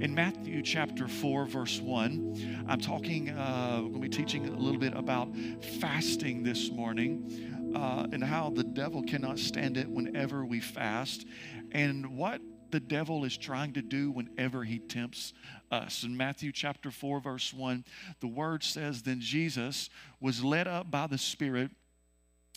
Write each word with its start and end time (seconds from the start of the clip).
In 0.00 0.14
Matthew 0.14 0.62
chapter 0.62 1.06
4, 1.06 1.44
verse 1.44 1.78
1, 1.78 2.64
I'm 2.66 2.80
talking, 2.80 3.28
uh, 3.28 3.80
we're 3.82 3.90
going 3.90 3.92
to 3.92 4.08
be 4.08 4.08
teaching 4.08 4.48
a 4.48 4.50
little 4.50 4.80
bit 4.80 4.94
about 4.96 5.28
fasting 5.78 6.42
this 6.42 6.70
morning 6.70 7.74
uh, 7.76 8.06
and 8.10 8.24
how 8.24 8.48
the 8.48 8.64
devil 8.64 9.02
cannot 9.02 9.38
stand 9.38 9.76
it 9.76 9.86
whenever 9.86 10.46
we 10.46 10.58
fast 10.58 11.26
and 11.72 12.16
what 12.16 12.40
the 12.70 12.80
devil 12.80 13.26
is 13.26 13.36
trying 13.36 13.74
to 13.74 13.82
do 13.82 14.10
whenever 14.10 14.64
he 14.64 14.78
tempts 14.78 15.34
us. 15.70 16.02
In 16.02 16.16
Matthew 16.16 16.50
chapter 16.50 16.90
4, 16.90 17.20
verse 17.20 17.52
1, 17.52 17.84
the 18.20 18.26
word 18.26 18.64
says, 18.64 19.02
Then 19.02 19.20
Jesus 19.20 19.90
was 20.18 20.42
led 20.42 20.66
up 20.66 20.90
by 20.90 21.08
the 21.08 21.18
Spirit 21.18 21.72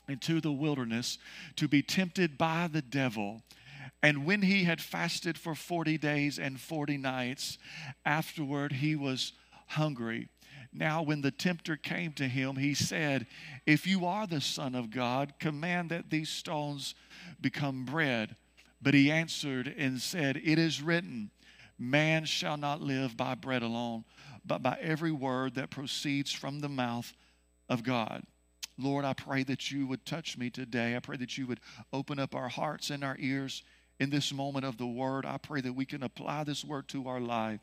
into 0.07 0.39
the 0.39 0.51
wilderness 0.53 1.17
to 1.57 1.67
be 1.67 1.81
tempted 1.81 2.37
by 2.37 2.69
the 2.71 2.81
devil. 2.81 3.41
And 4.03 4.25
when 4.25 4.41
he 4.41 4.65
had 4.65 4.81
fasted 4.81 5.37
for 5.37 5.55
40 5.55 5.97
days 5.97 6.37
and 6.37 6.59
40 6.59 6.97
nights, 6.97 7.57
afterward 8.05 8.73
he 8.73 8.97
was 8.97 9.31
hungry. 9.67 10.27
Now, 10.73 11.01
when 11.01 11.21
the 11.21 11.31
tempter 11.31 11.77
came 11.77 12.11
to 12.13 12.27
him, 12.27 12.57
he 12.57 12.73
said, 12.73 13.27
If 13.65 13.87
you 13.87 14.05
are 14.05 14.27
the 14.27 14.41
Son 14.41 14.75
of 14.75 14.89
God, 14.91 15.33
command 15.39 15.91
that 15.91 16.09
these 16.09 16.29
stones 16.29 16.95
become 17.39 17.85
bread. 17.85 18.35
But 18.81 18.93
he 18.93 19.09
answered 19.09 19.73
and 19.77 20.01
said, 20.01 20.41
It 20.43 20.59
is 20.59 20.81
written, 20.81 21.31
Man 21.79 22.25
shall 22.25 22.57
not 22.57 22.81
live 22.81 23.15
by 23.15 23.35
bread 23.35 23.63
alone, 23.63 24.03
but 24.45 24.61
by 24.61 24.77
every 24.81 25.11
word 25.11 25.55
that 25.55 25.69
proceeds 25.69 26.31
from 26.31 26.59
the 26.59 26.69
mouth 26.69 27.13
of 27.69 27.83
God. 27.83 28.23
Lord, 28.77 29.05
I 29.05 29.13
pray 29.13 29.43
that 29.43 29.71
you 29.71 29.87
would 29.87 30.05
touch 30.05 30.37
me 30.37 30.49
today. 30.49 30.95
I 30.95 30.99
pray 30.99 31.17
that 31.17 31.37
you 31.37 31.47
would 31.47 31.61
open 31.93 32.19
up 32.19 32.35
our 32.35 32.49
hearts 32.49 32.89
and 32.89 33.03
our 33.03 33.15
ears 33.19 33.63
in 33.99 34.09
this 34.09 34.33
moment 34.33 34.65
of 34.65 34.77
the 34.77 34.87
word. 34.87 35.25
I 35.25 35.37
pray 35.37 35.61
that 35.61 35.73
we 35.73 35.85
can 35.85 36.03
apply 36.03 36.43
this 36.43 36.63
word 36.63 36.87
to 36.89 37.07
our 37.07 37.19
life 37.19 37.59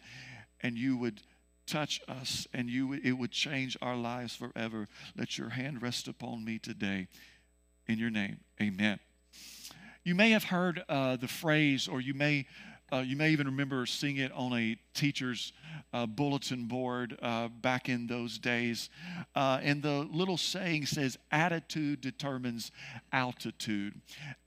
and 0.63 0.77
you 0.77 0.97
would 0.97 1.21
touch 1.67 2.01
us 2.09 2.47
and 2.53 2.69
you 2.69 2.93
it 2.93 3.13
would 3.13 3.31
change 3.31 3.77
our 3.81 3.97
lives 3.97 4.35
forever. 4.35 4.89
Let 5.17 5.39
your 5.39 5.51
hand 5.51 5.83
rest 5.83 6.09
upon 6.09 6.45
me 6.45 6.59
today. 6.59 7.09
In 7.87 7.99
your 7.99 8.11
name, 8.11 8.39
amen. 8.61 9.01
You 10.05 10.15
may 10.15 10.31
have 10.31 10.45
heard 10.45 10.83
uh, 10.89 11.17
the 11.17 11.29
phrase, 11.29 11.89
or 11.89 12.01
you 12.01 12.15
may 12.15 12.47
uh, 12.93 12.99
you 12.99 13.17
may 13.17 13.31
even 13.31 13.47
remember 13.47 13.87
seeing 13.87 14.17
it 14.17 14.33
on 14.33 14.53
a 14.53 14.77
teacher's 14.95 15.53
uh, 15.93 16.07
bulletin 16.07 16.67
board 16.67 17.17
uh, 17.23 17.47
back 17.47 17.89
in 17.89 18.09
those 18.09 18.37
days. 18.37 18.91
Uh, 19.35 19.61
and 19.63 19.81
the 19.81 20.09
little 20.11 20.37
saying 20.37 20.87
says, 20.87 21.17
attitude 21.31 22.01
determines 22.01 22.73
altitude. 23.13 23.95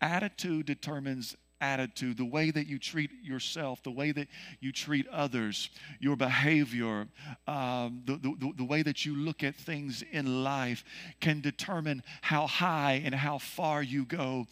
Attitude 0.01 0.65
determines 0.65 1.37
attitude, 1.63 2.17
the 2.17 2.25
way 2.25 2.51
that 2.51 2.67
you 2.67 2.77
treat 2.77 3.09
yourself, 3.23 3.81
the 3.83 3.91
way 3.91 4.11
that 4.11 4.27
you 4.59 4.73
treat 4.73 5.07
others, 5.07 5.69
your 5.99 6.17
behavior, 6.17 7.07
um, 7.47 8.01
the, 8.05 8.17
the, 8.17 8.53
the 8.57 8.63
way 8.65 8.83
that 8.83 9.05
you 9.05 9.15
look 9.15 9.43
at 9.43 9.55
things 9.55 10.03
in 10.11 10.43
life 10.43 10.83
can 11.21 11.39
determine 11.39 12.03
how 12.21 12.47
high 12.47 13.01
and 13.05 13.15
how 13.15 13.37
far 13.37 13.81
you 13.81 14.03
go 14.03 14.45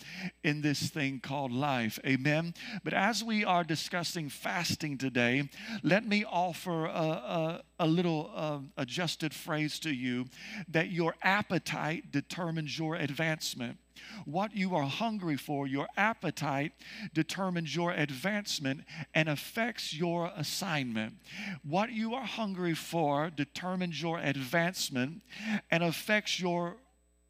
in 0.44 0.62
this 0.62 0.90
thing 0.90 1.20
called 1.20 1.52
life. 1.52 2.00
Amen. 2.06 2.54
But 2.84 2.94
as 2.94 3.24
we 3.24 3.44
are 3.44 3.66
discussing 3.66 4.30
fasting 4.30 4.98
today, 4.98 5.50
let 5.84 6.08
me 6.08 6.24
offer 6.24 6.86
a, 6.86 6.90
a, 6.90 7.62
a 7.82 7.88
little 7.88 8.32
uh, 8.36 8.60
adjusted 8.78 9.34
phrase 9.34 9.80
to 9.80 9.90
you 9.90 10.28
that 10.70 10.92
your 10.92 11.16
appetite 11.24 12.12
determines 12.12 12.78
your 12.78 12.96
advancement. 12.96 13.78
What 14.26 14.56
you 14.56 14.76
are 14.76 14.84
hungry 14.84 15.36
for, 15.36 15.66
your 15.66 15.88
appetite, 15.98 16.74
determines 17.16 17.76
your 17.76 17.92
advancement 17.92 18.82
and 19.16 19.28
affects 19.28 19.96
your 19.96 20.32
assignment. 20.36 21.16
What 21.64 21.92
you 21.92 22.14
are 22.14 22.24
hungry 22.24 22.76
for 22.76 23.32
determines 23.32 24.00
your 24.00 24.20
advancement 24.20 25.24
and 25.72 25.84
affects 25.84 26.40
your 26.40 26.78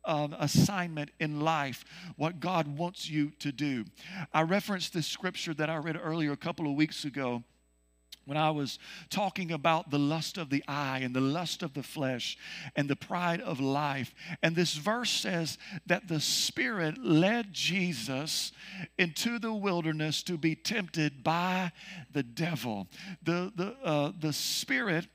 um, 0.04 0.36
assignment 0.38 1.12
in 1.20 1.40
life, 1.40 1.86
what 2.18 2.42
God 2.42 2.78
wants 2.78 3.10
you 3.10 3.32
to 3.40 3.54
do. 3.54 3.86
I 4.34 4.42
referenced 4.42 4.94
this 4.94 5.08
scripture 5.08 5.54
that 5.54 5.70
I 5.70 5.78
read 5.78 5.98
earlier 6.02 6.34
a 6.34 6.38
couple 6.38 6.68
of 6.68 6.74
weeks 6.74 7.06
ago 7.06 7.44
when 8.26 8.38
I 8.38 8.52
was 8.52 8.80
talking 9.10 9.52
about 9.52 9.90
the 9.90 10.00
lust 10.00 10.38
of 10.38 10.50
the 10.50 10.64
eye 10.68 11.00
and 11.00 11.16
the 11.16 11.22
lust 11.22 11.64
of 11.64 11.74
the 11.74 11.84
flesh 11.84 12.38
and 12.76 12.90
the 12.90 12.96
pride 12.96 13.42
of 13.42 13.60
life. 13.60 14.14
And 14.44 14.56
this 14.56 14.76
verse 14.76 15.10
says 15.10 15.58
that 15.88 16.08
the 16.08 16.20
Spirit 16.20 16.98
led 16.98 17.54
Jesus 17.54 18.52
into 18.98 19.40
the 19.40 19.54
wilderness 19.54 20.24
to 20.24 20.38
be 20.38 20.56
tempted 20.56 21.24
by 21.24 21.72
the 22.12 22.24
devil. 22.24 22.88
The, 23.24 23.52
the, 23.56 23.76
uh, 23.84 24.12
the 24.20 24.34
Spirit 24.34 25.08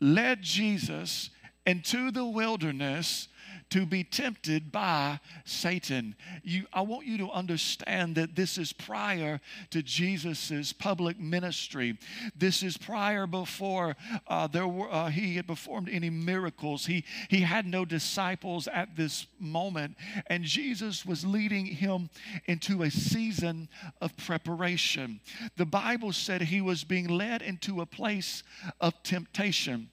led 0.00 0.42
Jesus 0.42 1.30
into 1.64 2.10
the 2.10 2.26
wilderness 2.26 3.28
to 3.72 3.86
be 3.86 4.04
tempted 4.04 4.70
by 4.70 5.18
Satan. 5.46 6.14
You, 6.42 6.66
I 6.74 6.82
want 6.82 7.06
you 7.06 7.16
to 7.16 7.30
understand 7.30 8.16
that 8.16 8.36
this 8.36 8.58
is 8.58 8.70
prior 8.70 9.40
to 9.70 9.82
Jesus' 9.82 10.74
public 10.74 11.18
ministry. 11.18 11.96
This 12.36 12.62
is 12.62 12.76
prior 12.76 13.26
before 13.26 13.96
uh, 14.26 14.46
there 14.46 14.68
were, 14.68 14.92
uh, 14.92 15.08
he 15.08 15.36
had 15.36 15.46
performed 15.46 15.88
any 15.90 16.10
miracles. 16.10 16.84
He, 16.84 17.04
he 17.30 17.40
had 17.40 17.64
no 17.64 17.86
disciples 17.86 18.68
at 18.68 18.94
this 18.94 19.26
moment, 19.40 19.96
and 20.26 20.44
Jesus 20.44 21.06
was 21.06 21.24
leading 21.24 21.64
him 21.64 22.10
into 22.44 22.82
a 22.82 22.90
season 22.90 23.70
of 24.02 24.14
preparation. 24.18 25.18
The 25.56 25.64
Bible 25.64 26.12
said 26.12 26.42
he 26.42 26.60
was 26.60 26.84
being 26.84 27.08
led 27.08 27.40
into 27.40 27.80
a 27.80 27.86
place 27.86 28.42
of 28.82 29.02
temptation. 29.02 29.88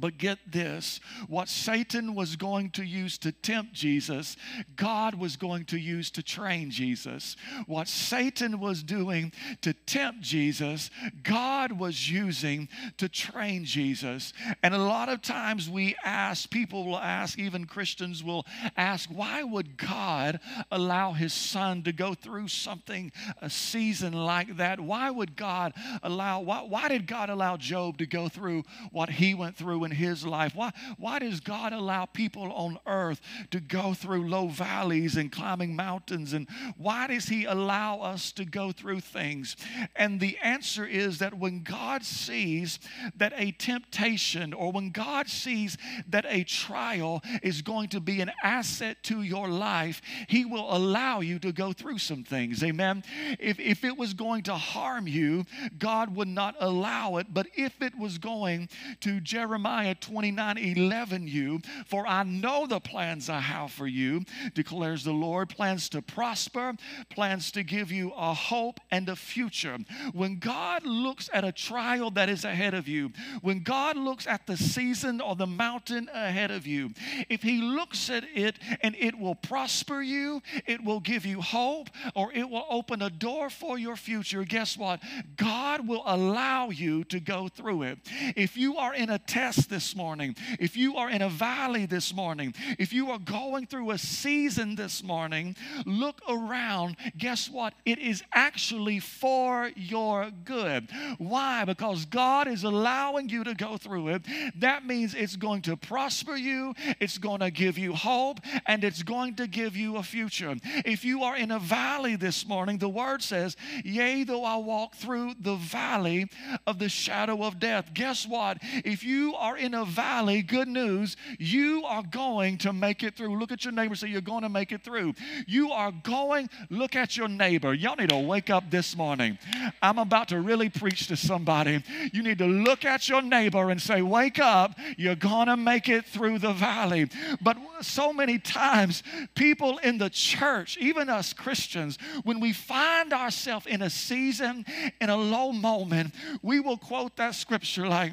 But 0.00 0.18
get 0.18 0.38
this 0.46 1.00
what 1.28 1.48
Satan 1.48 2.14
was 2.14 2.36
going 2.36 2.70
to 2.70 2.84
use 2.84 3.18
to 3.18 3.32
tempt 3.32 3.72
Jesus, 3.72 4.36
God 4.76 5.14
was 5.14 5.36
going 5.36 5.64
to 5.66 5.78
use 5.78 6.10
to 6.12 6.22
train 6.22 6.70
Jesus. 6.70 7.36
What 7.66 7.88
Satan 7.88 8.60
was 8.60 8.82
doing 8.82 9.32
to 9.62 9.72
tempt 9.72 10.20
Jesus, 10.20 10.90
God 11.22 11.72
was 11.72 12.10
using 12.10 12.68
to 12.98 13.08
train 13.08 13.64
Jesus. 13.64 14.32
And 14.62 14.74
a 14.74 14.78
lot 14.78 15.08
of 15.08 15.22
times 15.22 15.68
we 15.68 15.96
ask, 16.04 16.50
people 16.50 16.84
will 16.84 16.98
ask, 16.98 17.38
even 17.38 17.66
Christians 17.66 18.22
will 18.22 18.46
ask, 18.76 19.08
why 19.10 19.42
would 19.42 19.76
God 19.76 20.40
allow 20.70 21.12
his 21.12 21.32
son 21.32 21.82
to 21.82 21.92
go 21.92 22.14
through 22.14 22.48
something, 22.48 23.12
a 23.42 23.50
season 23.50 24.12
like 24.12 24.56
that? 24.56 24.80
Why 24.80 25.10
would 25.10 25.36
God 25.36 25.72
allow, 26.02 26.40
why, 26.40 26.60
why 26.62 26.88
did 26.88 27.06
God 27.06 27.30
allow 27.30 27.56
Job 27.56 27.98
to 27.98 28.06
go 28.06 28.28
through 28.28 28.64
what 28.92 29.10
he 29.10 29.34
went 29.34 29.56
through? 29.56 29.87
In 29.90 29.96
his 29.96 30.26
life? 30.26 30.54
Why, 30.54 30.72
why 30.98 31.18
does 31.18 31.40
God 31.40 31.72
allow 31.72 32.04
people 32.06 32.52
on 32.52 32.78
earth 32.86 33.20
to 33.50 33.60
go 33.60 33.94
through 33.94 34.28
low 34.28 34.48
valleys 34.48 35.16
and 35.16 35.32
climbing 35.32 35.74
mountains? 35.74 36.32
And 36.32 36.48
why 36.76 37.06
does 37.06 37.28
He 37.28 37.44
allow 37.44 38.00
us 38.00 38.32
to 38.32 38.44
go 38.44 38.72
through 38.72 39.00
things? 39.00 39.56
And 39.96 40.20
the 40.20 40.36
answer 40.42 40.84
is 40.84 41.18
that 41.18 41.34
when 41.34 41.62
God 41.62 42.04
sees 42.04 42.78
that 43.16 43.32
a 43.36 43.52
temptation 43.52 44.52
or 44.52 44.72
when 44.72 44.90
God 44.90 45.28
sees 45.28 45.78
that 46.08 46.26
a 46.28 46.44
trial 46.44 47.22
is 47.42 47.62
going 47.62 47.88
to 47.90 48.00
be 48.00 48.20
an 48.20 48.32
asset 48.42 49.02
to 49.04 49.22
your 49.22 49.48
life, 49.48 50.02
He 50.28 50.44
will 50.44 50.74
allow 50.74 51.20
you 51.20 51.38
to 51.40 51.52
go 51.52 51.72
through 51.72 51.98
some 51.98 52.24
things. 52.24 52.62
Amen. 52.62 53.04
If, 53.38 53.58
if 53.58 53.84
it 53.84 53.96
was 53.96 54.14
going 54.14 54.42
to 54.44 54.54
harm 54.54 55.06
you, 55.06 55.44
God 55.78 56.14
would 56.14 56.28
not 56.28 56.56
allow 56.60 57.16
it. 57.16 57.28
But 57.32 57.46
if 57.56 57.80
it 57.80 57.96
was 57.98 58.18
going 58.18 58.68
to 59.00 59.20
Jeremiah, 59.20 59.77
Jeremiah 59.78 59.94
29 59.94 60.58
11, 60.58 61.28
you, 61.28 61.60
for 61.86 62.04
I 62.04 62.24
know 62.24 62.66
the 62.66 62.80
plans 62.80 63.30
I 63.30 63.38
have 63.38 63.70
for 63.70 63.86
you, 63.86 64.24
declares 64.52 65.04
the 65.04 65.12
Lord 65.12 65.50
plans 65.50 65.88
to 65.90 66.02
prosper, 66.02 66.74
plans 67.10 67.52
to 67.52 67.62
give 67.62 67.92
you 67.92 68.12
a 68.16 68.34
hope 68.34 68.80
and 68.90 69.08
a 69.08 69.14
future. 69.14 69.78
When 70.12 70.40
God 70.40 70.84
looks 70.84 71.30
at 71.32 71.44
a 71.44 71.52
trial 71.52 72.10
that 72.10 72.28
is 72.28 72.44
ahead 72.44 72.74
of 72.74 72.88
you, 72.88 73.12
when 73.40 73.62
God 73.62 73.96
looks 73.96 74.26
at 74.26 74.48
the 74.48 74.56
season 74.56 75.20
or 75.20 75.36
the 75.36 75.46
mountain 75.46 76.10
ahead 76.12 76.50
of 76.50 76.66
you, 76.66 76.90
if 77.28 77.42
He 77.42 77.60
looks 77.60 78.10
at 78.10 78.24
it 78.34 78.58
and 78.82 78.96
it 78.98 79.16
will 79.16 79.36
prosper 79.36 80.02
you, 80.02 80.42
it 80.66 80.82
will 80.82 81.00
give 81.00 81.24
you 81.24 81.40
hope, 81.40 81.88
or 82.16 82.32
it 82.32 82.50
will 82.50 82.66
open 82.68 83.00
a 83.00 83.10
door 83.10 83.48
for 83.48 83.78
your 83.78 83.94
future, 83.94 84.42
guess 84.42 84.76
what? 84.76 85.00
God 85.36 85.86
will 85.86 86.02
allow 86.04 86.70
you 86.70 87.04
to 87.04 87.20
go 87.20 87.46
through 87.46 87.82
it. 87.82 87.98
If 88.34 88.56
you 88.56 88.76
are 88.76 88.92
in 88.92 89.10
a 89.10 89.20
test 89.20 89.67
this 89.68 89.94
morning, 89.94 90.36
if 90.58 90.76
you 90.76 90.96
are 90.96 91.10
in 91.10 91.22
a 91.22 91.28
valley 91.28 91.86
this 91.86 92.14
morning, 92.14 92.54
if 92.78 92.92
you 92.92 93.10
are 93.10 93.18
going 93.18 93.66
through 93.66 93.90
a 93.90 93.98
season 93.98 94.74
this 94.74 95.02
morning, 95.02 95.56
look 95.84 96.20
around. 96.28 96.96
Guess 97.16 97.50
what? 97.50 97.74
It 97.84 97.98
is 97.98 98.22
actually 98.32 99.00
for 99.00 99.70
your 99.76 100.30
good. 100.44 100.88
Why? 101.18 101.64
Because 101.64 102.04
God 102.04 102.48
is 102.48 102.64
allowing 102.64 103.28
you 103.28 103.44
to 103.44 103.54
go 103.54 103.76
through 103.76 104.08
it. 104.08 104.22
That 104.56 104.86
means 104.86 105.14
it's 105.14 105.36
going 105.36 105.62
to 105.62 105.76
prosper 105.76 106.36
you, 106.36 106.74
it's 107.00 107.18
going 107.18 107.40
to 107.40 107.50
give 107.50 107.78
you 107.78 107.94
hope, 107.94 108.40
and 108.66 108.84
it's 108.84 109.02
going 109.02 109.36
to 109.36 109.46
give 109.46 109.76
you 109.76 109.96
a 109.96 110.02
future. 110.02 110.56
If 110.84 111.04
you 111.04 111.22
are 111.22 111.36
in 111.36 111.50
a 111.50 111.58
valley 111.58 112.16
this 112.16 112.46
morning, 112.46 112.78
the 112.78 112.88
word 112.88 113.22
says, 113.22 113.56
Yea, 113.84 114.24
though 114.24 114.44
I 114.44 114.56
walk 114.56 114.94
through 114.94 115.34
the 115.40 115.56
valley 115.56 116.28
of 116.66 116.78
the 116.78 116.88
shadow 116.88 117.44
of 117.44 117.58
death. 117.58 117.92
Guess 117.94 118.26
what? 118.26 118.58
If 118.84 119.04
you 119.04 119.34
are 119.34 119.47
in 119.56 119.74
a 119.74 119.84
valley, 119.84 120.42
good 120.42 120.68
news, 120.68 121.16
you 121.38 121.84
are 121.84 122.02
going 122.02 122.58
to 122.58 122.72
make 122.72 123.02
it 123.02 123.16
through. 123.16 123.38
Look 123.38 123.52
at 123.52 123.64
your 123.64 123.72
neighbor, 123.72 123.94
say, 123.94 124.08
You're 124.08 124.20
going 124.20 124.42
to 124.42 124.48
make 124.48 124.72
it 124.72 124.82
through. 124.82 125.14
You 125.46 125.70
are 125.70 125.92
going, 126.02 126.50
look 126.70 126.96
at 126.96 127.16
your 127.16 127.28
neighbor. 127.28 127.74
Y'all 127.74 127.96
need 127.96 128.10
to 128.10 128.18
wake 128.18 128.50
up 128.50 128.70
this 128.70 128.96
morning. 128.96 129.38
I'm 129.82 129.98
about 129.98 130.28
to 130.28 130.40
really 130.40 130.68
preach 130.68 131.06
to 131.08 131.16
somebody. 131.16 131.82
You 132.12 132.22
need 132.22 132.38
to 132.38 132.46
look 132.46 132.84
at 132.84 133.08
your 133.08 133.22
neighbor 133.22 133.70
and 133.70 133.80
say, 133.80 134.02
Wake 134.02 134.38
up, 134.38 134.78
you're 134.96 135.14
going 135.14 135.48
to 135.48 135.56
make 135.56 135.88
it 135.88 136.04
through 136.04 136.38
the 136.38 136.52
valley. 136.52 137.08
But 137.40 137.56
so 137.80 138.12
many 138.12 138.38
times, 138.38 139.02
people 139.34 139.78
in 139.78 139.98
the 139.98 140.10
church, 140.10 140.76
even 140.78 141.08
us 141.08 141.32
Christians, 141.32 141.98
when 142.24 142.40
we 142.40 142.52
find 142.52 143.12
ourselves 143.12 143.66
in 143.66 143.82
a 143.82 143.90
season, 143.90 144.64
in 145.00 145.10
a 145.10 145.16
low 145.16 145.52
moment, 145.52 146.14
we 146.42 146.60
will 146.60 146.78
quote 146.78 147.16
that 147.16 147.34
scripture 147.34 147.86
like, 147.86 148.12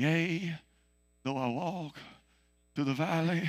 Yea, 0.00 0.56
though 1.24 1.36
I 1.36 1.48
walk 1.48 1.98
through 2.74 2.84
the 2.84 2.94
valley 2.94 3.46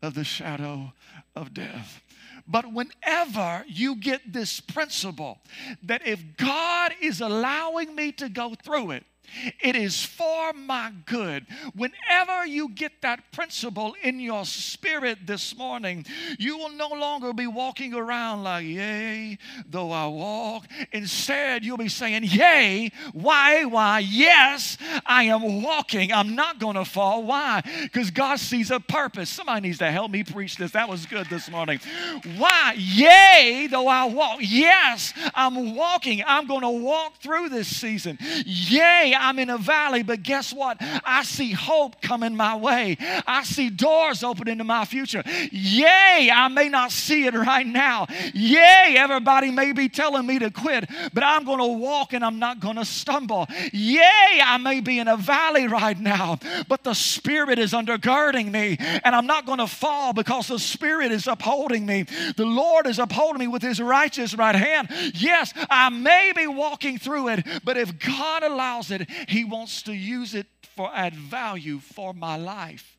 of 0.00 0.14
the 0.14 0.24
shadow 0.24 0.94
of 1.36 1.52
death. 1.52 2.00
But 2.46 2.72
whenever 2.72 3.66
you 3.68 3.96
get 3.96 4.32
this 4.32 4.58
principle 4.58 5.38
that 5.82 6.06
if 6.06 6.38
God 6.38 6.94
is 7.02 7.20
allowing 7.20 7.94
me 7.94 8.10
to 8.12 8.30
go 8.30 8.54
through 8.54 8.92
it, 8.92 9.04
it 9.60 9.76
is 9.76 10.04
for 10.04 10.52
my 10.52 10.92
good. 11.06 11.46
Whenever 11.74 12.46
you 12.46 12.68
get 12.68 12.92
that 13.02 13.32
principle 13.32 13.94
in 14.02 14.20
your 14.20 14.44
spirit 14.44 15.26
this 15.26 15.56
morning, 15.56 16.04
you 16.38 16.58
will 16.58 16.72
no 16.72 16.88
longer 16.88 17.32
be 17.32 17.46
walking 17.46 17.94
around 17.94 18.44
like, 18.44 18.64
Yea, 18.64 19.38
though 19.68 19.90
I 19.90 20.06
walk. 20.06 20.66
Instead, 20.92 21.64
you'll 21.64 21.76
be 21.76 21.88
saying, 21.88 22.24
Yea, 22.24 22.90
why, 23.12 23.64
why, 23.64 24.00
yes, 24.00 24.78
I 25.06 25.24
am 25.24 25.62
walking. 25.62 26.12
I'm 26.12 26.34
not 26.34 26.58
going 26.58 26.76
to 26.76 26.84
fall. 26.84 27.24
Why? 27.24 27.62
Because 27.82 28.10
God 28.10 28.38
sees 28.38 28.70
a 28.70 28.80
purpose. 28.80 29.30
Somebody 29.30 29.68
needs 29.68 29.78
to 29.78 29.90
help 29.90 30.10
me 30.10 30.24
preach 30.24 30.56
this. 30.56 30.72
That 30.72 30.88
was 30.88 31.06
good 31.06 31.26
this 31.28 31.50
morning. 31.50 31.80
Why? 32.36 32.74
Yea, 32.76 33.68
though 33.70 33.88
I 33.88 34.06
walk. 34.06 34.38
Yes, 34.40 35.12
I'm 35.34 35.74
walking. 35.74 36.22
I'm 36.26 36.46
going 36.46 36.62
to 36.62 36.70
walk 36.70 37.16
through 37.20 37.48
this 37.48 37.68
season. 37.68 38.18
Yea, 38.44 39.14
I'm 39.22 39.38
in 39.38 39.50
a 39.50 39.58
valley, 39.58 40.02
but 40.02 40.22
guess 40.22 40.52
what? 40.52 40.76
I 40.80 41.22
see 41.22 41.52
hope 41.52 42.02
coming 42.02 42.36
my 42.36 42.56
way. 42.56 42.96
I 43.26 43.44
see 43.44 43.70
doors 43.70 44.24
open 44.24 44.48
into 44.48 44.64
my 44.64 44.84
future. 44.84 45.22
Yay, 45.52 46.28
I 46.34 46.48
may 46.48 46.68
not 46.68 46.90
see 46.90 47.26
it 47.26 47.34
right 47.34 47.66
now. 47.66 48.08
Yay, 48.34 48.96
everybody 48.98 49.52
may 49.52 49.72
be 49.72 49.88
telling 49.88 50.26
me 50.26 50.40
to 50.40 50.50
quit, 50.50 50.90
but 51.14 51.22
I'm 51.22 51.44
going 51.44 51.58
to 51.58 51.78
walk 51.78 52.12
and 52.12 52.24
I'm 52.24 52.40
not 52.40 52.58
going 52.58 52.76
to 52.76 52.84
stumble. 52.84 53.46
Yay, 53.72 54.40
I 54.44 54.58
may 54.58 54.80
be 54.80 54.98
in 54.98 55.06
a 55.06 55.16
valley 55.16 55.68
right 55.68 55.98
now, 55.98 56.38
but 56.66 56.82
the 56.82 56.94
Spirit 56.94 57.60
is 57.60 57.72
undergirding 57.72 58.50
me 58.50 58.76
and 59.04 59.14
I'm 59.14 59.26
not 59.26 59.46
going 59.46 59.58
to 59.58 59.68
fall 59.68 60.12
because 60.12 60.48
the 60.48 60.58
Spirit 60.58 61.12
is 61.12 61.28
upholding 61.28 61.86
me. 61.86 62.02
The 62.36 62.44
Lord 62.44 62.88
is 62.88 62.98
upholding 62.98 63.38
me 63.38 63.46
with 63.46 63.62
His 63.62 63.80
righteous 63.80 64.34
right 64.34 64.56
hand. 64.56 64.88
Yes, 65.14 65.52
I 65.70 65.90
may 65.90 66.32
be 66.34 66.48
walking 66.48 66.98
through 66.98 67.28
it, 67.28 67.46
but 67.64 67.76
if 67.76 67.98
God 68.00 68.42
allows 68.42 68.90
it, 68.90 69.08
he 69.28 69.44
wants 69.44 69.82
to 69.82 69.92
use 69.92 70.34
it 70.34 70.46
for 70.74 70.90
add 70.94 71.14
value 71.14 71.78
for 71.78 72.12
my 72.14 72.36
life. 72.36 72.96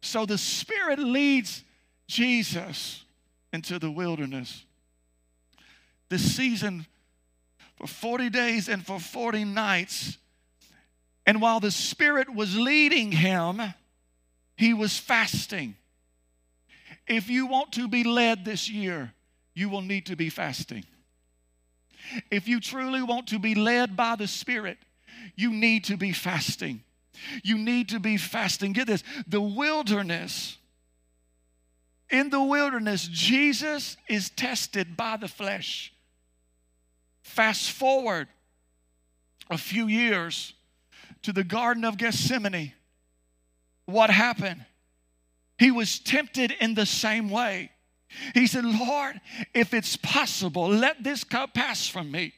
So 0.00 0.26
the 0.26 0.38
Spirit 0.38 0.98
leads 0.98 1.64
Jesus 2.06 3.04
into 3.52 3.78
the 3.78 3.90
wilderness. 3.90 4.64
This 6.08 6.36
season 6.36 6.86
for 7.76 7.86
40 7.86 8.30
days 8.30 8.68
and 8.68 8.84
for 8.84 8.98
40 8.98 9.44
nights. 9.44 10.18
And 11.26 11.40
while 11.40 11.60
the 11.60 11.70
Spirit 11.70 12.34
was 12.34 12.56
leading 12.56 13.12
him, 13.12 13.60
he 14.56 14.74
was 14.74 14.98
fasting. 14.98 15.76
If 17.06 17.30
you 17.30 17.46
want 17.46 17.72
to 17.72 17.88
be 17.88 18.04
led 18.04 18.44
this 18.44 18.68
year, 18.68 19.12
you 19.54 19.68
will 19.68 19.82
need 19.82 20.06
to 20.06 20.16
be 20.16 20.30
fasting. 20.30 20.84
If 22.30 22.48
you 22.48 22.60
truly 22.60 23.02
want 23.02 23.28
to 23.28 23.38
be 23.38 23.54
led 23.54 23.96
by 23.96 24.16
the 24.16 24.26
Spirit, 24.26 24.78
you 25.36 25.52
need 25.52 25.84
to 25.84 25.96
be 25.96 26.12
fasting. 26.12 26.82
You 27.42 27.58
need 27.58 27.88
to 27.90 28.00
be 28.00 28.16
fasting. 28.16 28.72
Get 28.72 28.86
this 28.86 29.02
the 29.26 29.40
wilderness, 29.40 30.58
in 32.10 32.30
the 32.30 32.42
wilderness, 32.42 33.08
Jesus 33.10 33.96
is 34.08 34.30
tested 34.30 34.96
by 34.96 35.16
the 35.16 35.28
flesh. 35.28 35.92
Fast 37.22 37.70
forward 37.72 38.28
a 39.50 39.58
few 39.58 39.86
years 39.86 40.54
to 41.22 41.32
the 41.32 41.44
Garden 41.44 41.84
of 41.84 41.98
Gethsemane. 41.98 42.72
What 43.86 44.10
happened? 44.10 44.64
He 45.58 45.70
was 45.70 45.98
tempted 45.98 46.52
in 46.60 46.74
the 46.74 46.86
same 46.86 47.28
way. 47.28 47.70
He 48.34 48.46
said, 48.46 48.64
Lord, 48.64 49.20
if 49.54 49.74
it's 49.74 49.96
possible, 49.96 50.68
let 50.68 51.02
this 51.02 51.24
cup 51.24 51.54
pass 51.54 51.88
from 51.88 52.10
me. 52.10 52.34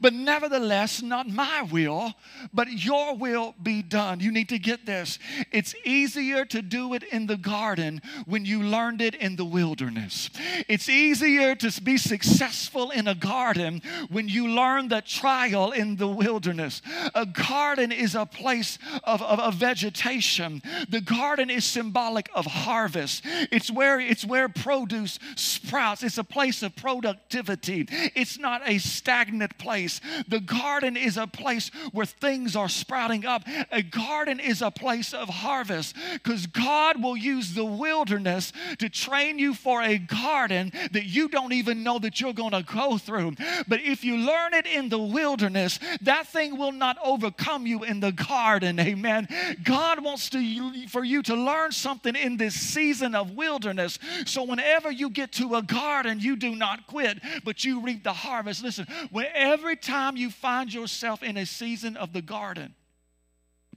But 0.00 0.12
nevertheless, 0.12 1.02
not 1.02 1.28
my 1.28 1.62
will, 1.62 2.14
but 2.52 2.70
your 2.70 3.16
will 3.16 3.54
be 3.62 3.82
done. 3.82 4.20
You 4.20 4.30
need 4.30 4.48
to 4.50 4.58
get 4.58 4.86
this. 4.86 5.18
It's 5.52 5.74
easier 5.84 6.44
to 6.46 6.62
do 6.62 6.94
it 6.94 7.02
in 7.04 7.26
the 7.26 7.36
garden 7.36 8.02
when 8.26 8.44
you 8.44 8.62
learned 8.62 9.00
it 9.00 9.14
in 9.14 9.36
the 9.36 9.44
wilderness. 9.44 10.30
It's 10.68 10.88
easier 10.88 11.54
to 11.56 11.82
be 11.82 11.96
successful 11.96 12.90
in 12.90 13.08
a 13.08 13.14
garden 13.14 13.82
when 14.10 14.28
you 14.28 14.48
learn 14.48 14.88
the 14.88 15.00
trial 15.02 15.72
in 15.72 15.96
the 15.96 16.08
wilderness. 16.08 16.82
A 17.14 17.26
garden 17.26 17.92
is 17.92 18.14
a 18.14 18.26
place 18.26 18.78
of, 19.04 19.22
of, 19.22 19.40
of 19.40 19.54
vegetation. 19.54 20.62
The 20.88 21.00
garden 21.00 21.50
is 21.50 21.64
symbolic 21.64 22.28
of 22.34 22.46
harvest. 22.46 23.24
It's 23.50 23.70
where 23.70 24.00
it's 24.00 24.24
where 24.24 24.48
produce 24.48 25.18
sprouts. 25.36 26.02
It's 26.02 26.18
a 26.18 26.24
place 26.24 26.62
of 26.62 26.76
productivity. 26.76 27.86
It's 28.14 28.38
not 28.38 28.62
a 28.66 28.78
stagnant 28.78 29.58
place 29.58 29.77
place. 29.78 30.00
The 30.26 30.40
garden 30.40 30.96
is 30.96 31.16
a 31.16 31.26
place 31.26 31.70
where 31.92 32.06
things 32.06 32.56
are 32.56 32.68
sprouting 32.68 33.24
up. 33.24 33.44
A 33.70 33.82
garden 33.82 34.40
is 34.40 34.60
a 34.60 34.70
place 34.70 35.14
of 35.14 35.28
harvest 35.28 35.94
because 36.14 36.46
God 36.46 37.00
will 37.00 37.16
use 37.16 37.54
the 37.54 37.64
wilderness 37.64 38.52
to 38.78 38.88
train 38.88 39.38
you 39.38 39.54
for 39.54 39.82
a 39.82 39.98
garden 39.98 40.72
that 40.92 41.04
you 41.04 41.28
don't 41.28 41.52
even 41.52 41.84
know 41.84 41.98
that 42.00 42.20
you're 42.20 42.32
going 42.32 42.52
to 42.52 42.64
go 42.64 42.98
through. 42.98 43.34
But 43.68 43.80
if 43.82 44.04
you 44.04 44.16
learn 44.16 44.54
it 44.54 44.66
in 44.66 44.88
the 44.88 44.98
wilderness, 44.98 45.78
that 46.02 46.26
thing 46.26 46.58
will 46.58 46.72
not 46.72 46.96
overcome 47.04 47.66
you 47.66 47.84
in 47.84 48.00
the 48.00 48.12
garden. 48.12 48.80
Amen. 48.80 49.28
God 49.62 50.02
wants 50.02 50.28
to 50.30 50.88
for 50.88 51.04
you 51.04 51.22
to 51.22 51.34
learn 51.36 51.70
something 51.72 52.16
in 52.16 52.36
this 52.36 52.54
season 52.54 53.14
of 53.14 53.32
wilderness. 53.32 53.98
So 54.26 54.42
whenever 54.42 54.90
you 54.90 55.10
get 55.10 55.32
to 55.32 55.54
a 55.54 55.62
garden, 55.62 56.18
you 56.18 56.34
do 56.36 56.56
not 56.56 56.86
quit, 56.86 57.18
but 57.44 57.64
you 57.64 57.80
reap 57.80 58.02
the 58.02 58.12
harvest. 58.12 58.62
Listen, 58.62 58.86
whenever 59.10 59.67
every 59.68 59.76
time 59.76 60.16
you 60.16 60.30
find 60.30 60.72
yourself 60.72 61.22
in 61.22 61.36
a 61.36 61.44
season 61.44 61.94
of 61.98 62.14
the 62.14 62.22
garden, 62.22 62.74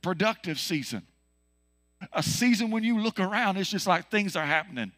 productive 0.01 0.57
season, 0.57 1.05
a 2.13 2.23
season 2.23 2.71
when 2.71 2.81
you 2.81 3.01
look 3.01 3.19
around, 3.19 3.57
it's 3.57 3.69
just 3.69 3.87
like 3.87 4.09
things 4.09 4.37
are 4.37 4.45
happening. 4.45 4.93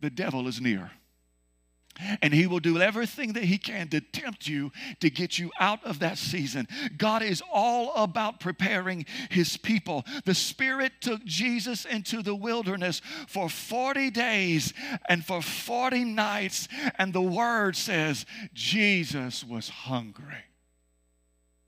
The 0.00 0.08
devil 0.08 0.48
is 0.48 0.58
near. 0.58 0.90
And 2.22 2.34
he 2.34 2.46
will 2.46 2.60
do 2.60 2.80
everything 2.80 3.34
that 3.34 3.44
he 3.44 3.58
can 3.58 3.88
to 3.88 4.00
tempt 4.00 4.48
you 4.48 4.72
to 5.00 5.10
get 5.10 5.38
you 5.38 5.50
out 5.60 5.84
of 5.84 6.00
that 6.00 6.18
season. 6.18 6.66
God 6.96 7.22
is 7.22 7.42
all 7.52 7.94
about 7.94 8.40
preparing 8.40 9.06
his 9.30 9.56
people. 9.56 10.04
The 10.24 10.34
Spirit 10.34 10.92
took 11.00 11.24
Jesus 11.24 11.84
into 11.84 12.22
the 12.22 12.34
wilderness 12.34 13.00
for 13.28 13.48
40 13.48 14.10
days 14.10 14.72
and 15.08 15.24
for 15.24 15.40
40 15.40 16.04
nights. 16.04 16.68
And 16.98 17.12
the 17.12 17.22
word 17.22 17.76
says 17.76 18.26
Jesus 18.52 19.44
was 19.44 19.68
hungry. 19.68 20.44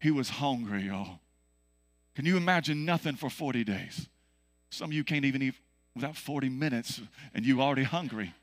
He 0.01 0.11
was 0.11 0.29
hungry, 0.29 0.83
y'all. 0.83 1.21
Can 2.15 2.25
you 2.25 2.37
imagine 2.37 2.85
nothing 2.85 3.15
for 3.15 3.29
40 3.29 3.65
days? 3.65 4.09
Some 4.71 4.91
of 4.91 4.95
you 4.95 5.05
can't 5.05 5.25
even 5.25 5.43
eat 5.43 5.55
without 5.95 6.17
40 6.17 6.49
minutes 6.49 7.01
and 7.35 7.45
you 7.45 7.61
already 7.61 7.83
hungry. 7.83 8.35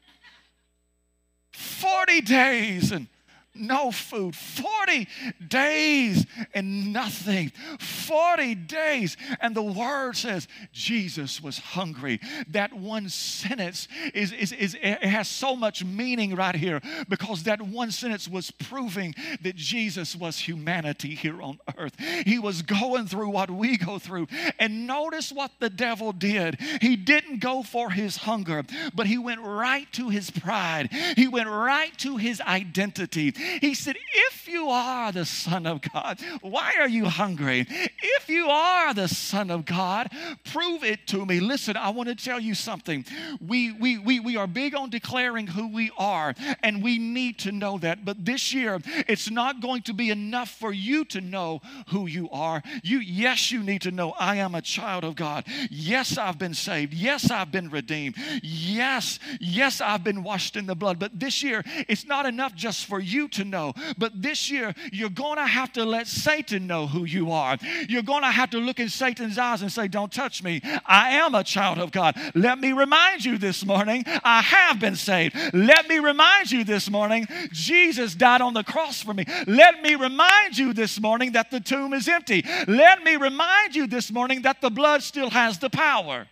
40 1.54 2.22
days 2.22 2.92
and 2.92 3.08
no 3.56 3.92
food. 3.92 4.36
40 4.36 5.08
days 5.48 6.26
and 6.54 6.92
nothing. 6.92 7.52
40 7.80 8.56
days. 8.68 9.18
And 9.42 9.56
the 9.56 9.64
word 9.64 10.16
says 10.16 10.48
Jesus 10.72 11.42
was 11.42 11.58
hungry. 11.60 12.20
That 12.50 12.74
one 12.74 13.10
sentence 13.10 13.88
is, 14.14 14.32
is, 14.32 14.52
is 14.52 14.76
it 14.82 15.04
has 15.04 15.28
so 15.28 15.56
much 15.56 15.84
meaning 15.84 16.36
right 16.36 16.56
here 16.56 16.82
because 17.10 17.44
that 17.44 17.62
one 17.62 17.92
sentence 17.92 18.28
was 18.28 18.52
proving 18.52 19.16
that 19.42 19.56
Jesus 19.56 20.16
was 20.16 20.40
humanity 20.40 21.16
here 21.16 21.42
on 21.42 21.60
earth. 21.78 21.96
He 22.26 22.40
was 22.40 22.62
going 22.62 23.08
through 23.08 23.30
what 23.30 23.50
we 23.50 23.78
go 23.78 24.00
through. 24.00 24.28
And 24.60 24.88
notice 24.88 25.32
what 25.32 25.52
the 25.60 25.70
devil 25.70 26.12
did. 26.12 26.60
He 26.82 26.96
didn't 26.96 27.40
go 27.40 27.64
for 27.64 27.92
his 27.92 28.18
hunger, 28.18 28.64
but 28.94 29.08
he 29.08 29.18
went 29.18 29.42
right 29.42 29.92
to 29.94 30.10
his 30.10 30.32
pride. 30.32 30.90
He 31.16 31.28
went 31.28 31.50
right 31.50 31.96
to 32.00 32.18
his 32.18 32.42
identity. 32.42 33.34
He 33.62 33.74
said, 33.74 33.98
If 34.30 34.48
you 34.48 34.70
are 34.70 35.12
the 35.12 35.26
Son 35.26 35.66
of 35.66 35.82
God, 35.82 36.20
why 36.42 36.74
are 36.80 36.88
you 36.88 37.06
hungry? 37.06 37.66
If 37.70 38.30
you 38.30 38.48
are 38.54 38.94
the 38.94 39.08
Son 39.08 39.50
of 39.50 39.66
God, 39.66 40.12
prove 40.46 40.84
it 40.84 41.08
to 41.08 41.26
me. 41.26 41.40
Listen, 41.40 41.76
I 41.76 41.90
want 41.90 42.10
to 42.10 42.16
tell 42.16 42.40
you 42.40 42.54
something. 42.54 43.06
We, 43.46 43.72
we, 43.72 43.98
we, 43.98 44.20
we 44.20 44.38
are 44.38 44.48
big 44.48 44.76
on 44.76 44.90
declaring 44.90 45.48
who 45.48 45.74
we 45.74 45.92
are, 45.98 46.36
and 46.62 46.84
we 46.84 47.00
need 47.00 47.40
to 47.40 47.52
know 47.52 47.78
that. 47.80 48.06
But 48.06 48.26
this 48.26 48.54
year, 48.54 48.80
it's 49.08 49.30
not 49.30 49.62
going 49.62 49.82
to 49.84 49.94
be 49.94 50.10
enough 50.10 50.52
for 50.52 50.72
you 50.72 51.06
to 51.06 51.22
know 51.22 51.62
who 51.88 52.08
you 52.08 52.30
are. 52.32 52.62
You, 52.84 53.00
yes, 53.00 53.52
you 53.52 53.64
need 53.64 53.82
to 53.82 53.92
know 53.92 54.12
I 54.12 54.36
am 54.38 54.56
a 54.56 54.62
child 54.62 55.04
of 55.04 55.16
God. 55.16 55.46
Yes, 55.70 56.18
I've 56.18 56.38
been 56.38 56.54
saved. 56.54 56.94
Yes, 56.94 57.32
I've 57.32 57.52
been 57.52 57.70
redeemed. 57.70 58.16
Yes, 58.42 59.20
yes, 59.40 59.82
I've 59.82 60.04
been 60.04 60.24
washed 60.24 60.56
in 60.56 60.66
the 60.66 60.76
blood. 60.76 61.00
But 61.00 61.20
this 61.20 61.42
year, 61.42 61.64
it's 61.88 62.06
not 62.06 62.26
enough 62.26 62.54
just 62.56 62.86
for 62.86 63.00
you 63.00 63.28
to 63.30 63.44
know. 63.44 63.74
But 63.98 64.22
this 64.22 64.52
year, 64.52 64.74
you're 64.92 65.10
going 65.10 65.38
to 65.38 65.46
have 65.46 65.74
to 65.74 65.86
let 65.86 66.08
Satan 66.08 66.68
know 66.68 66.88
who 66.88 67.06
you 67.06 67.32
are. 67.32 67.58
You're 67.88 68.04
going 68.04 68.24
to 68.24 68.32
have 68.44 68.50
to 68.50 68.60
look 68.60 68.82
in 68.82 68.90
Satan's 68.90 69.38
eyes 69.38 69.62
and 69.62 69.72
say, 69.72 69.88
Don't 69.88 70.12
touch 70.12 70.44
me. 70.44 70.62
I 70.86 71.12
am 71.12 71.34
a 71.34 71.44
child 71.44 71.78
of 71.78 71.92
God. 71.92 72.16
Let 72.36 72.60
me 72.60 72.74
remind 72.74 73.24
you 73.24 73.38
this 73.38 73.66
morning, 73.66 74.04
I 74.06 74.42
have 74.42 74.80
been 74.80 74.98
saved. 74.98 75.36
Let 75.54 75.88
me 75.88 76.00
remind 76.00 76.52
you 76.52 76.66
this 76.66 76.90
morning, 76.90 77.26
Jesus 77.54 78.14
died 78.14 78.42
on 78.42 78.54
the 78.54 78.64
cross 78.64 79.02
for 79.02 79.14
me. 79.14 79.26
Let 79.48 79.82
me 79.82 79.96
remind 79.96 80.58
you 80.58 80.74
this 80.74 81.00
morning 81.00 81.32
that 81.32 81.52
the 81.52 81.62
tomb 81.62 81.94
is 81.94 82.10
empty. 82.10 82.44
Let 82.68 83.04
me 83.04 83.16
remind 83.16 83.76
you 83.76 83.88
this 83.88 84.12
morning 84.12 84.42
that 84.42 84.60
the 84.60 84.70
blood 84.70 85.04
still 85.04 85.30
has 85.30 85.58
the 85.60 85.70
power. 85.70 86.28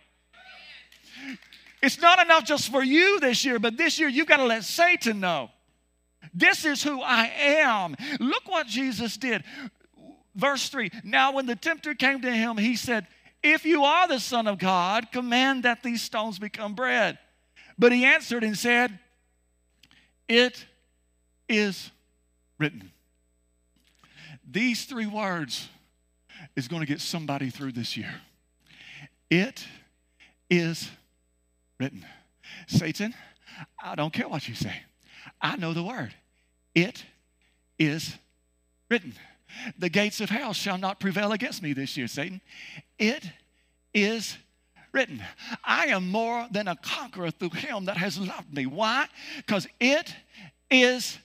It's 1.82 2.00
not 2.00 2.22
enough 2.22 2.44
just 2.44 2.70
for 2.70 2.84
you 2.84 3.20
this 3.20 3.42
year, 3.44 3.58
but 3.58 3.78
this 3.78 3.98
year 3.98 4.08
you've 4.08 4.28
got 4.28 4.36
to 4.36 4.44
let 4.44 4.64
Satan 4.64 5.18
know. 5.18 5.50
This 6.34 6.64
is 6.64 6.82
who 6.82 7.00
I 7.00 7.32
am. 7.38 7.96
Look 8.20 8.48
what 8.48 8.66
Jesus 8.66 9.16
did. 9.16 9.44
Verse 10.34 10.68
3 10.68 10.90
Now, 11.04 11.32
when 11.32 11.46
the 11.46 11.56
tempter 11.56 11.94
came 11.94 12.22
to 12.22 12.32
him, 12.32 12.56
he 12.56 12.76
said, 12.76 13.06
If 13.42 13.64
you 13.64 13.84
are 13.84 14.08
the 14.08 14.20
Son 14.20 14.46
of 14.46 14.58
God, 14.58 15.12
command 15.12 15.64
that 15.64 15.82
these 15.82 16.02
stones 16.02 16.38
become 16.38 16.74
bread. 16.74 17.18
But 17.78 17.92
he 17.92 18.04
answered 18.04 18.44
and 18.44 18.56
said, 18.56 18.98
It 20.28 20.64
is 21.48 21.90
written. 22.58 22.90
These 24.48 24.84
three 24.84 25.06
words 25.06 25.68
is 26.56 26.68
going 26.68 26.80
to 26.80 26.86
get 26.86 27.00
somebody 27.00 27.50
through 27.50 27.72
this 27.72 27.96
year. 27.96 28.12
It 29.30 29.66
is 30.50 30.90
written. 31.80 32.04
Satan, 32.66 33.14
I 33.82 33.94
don't 33.94 34.12
care 34.12 34.28
what 34.28 34.46
you 34.48 34.54
say. 34.54 34.74
I 35.40 35.56
know 35.56 35.72
the 35.72 35.82
word. 35.82 36.14
It 36.74 37.04
is 37.78 38.16
written. 38.90 39.14
The 39.78 39.88
gates 39.88 40.20
of 40.20 40.30
hell 40.30 40.52
shall 40.52 40.78
not 40.78 41.00
prevail 41.00 41.32
against 41.32 41.62
me 41.62 41.72
this 41.72 41.96
year, 41.96 42.08
Satan. 42.08 42.40
It 42.98 43.24
is 43.94 44.36
written. 44.92 45.22
I 45.64 45.86
am 45.86 46.10
more 46.10 46.46
than 46.50 46.68
a 46.68 46.76
conqueror 46.76 47.30
through 47.30 47.50
him 47.50 47.86
that 47.86 47.96
has 47.96 48.18
loved 48.18 48.52
me. 48.52 48.66
Why? 48.66 49.06
Because 49.38 49.66
it 49.80 50.14
is 50.70 51.18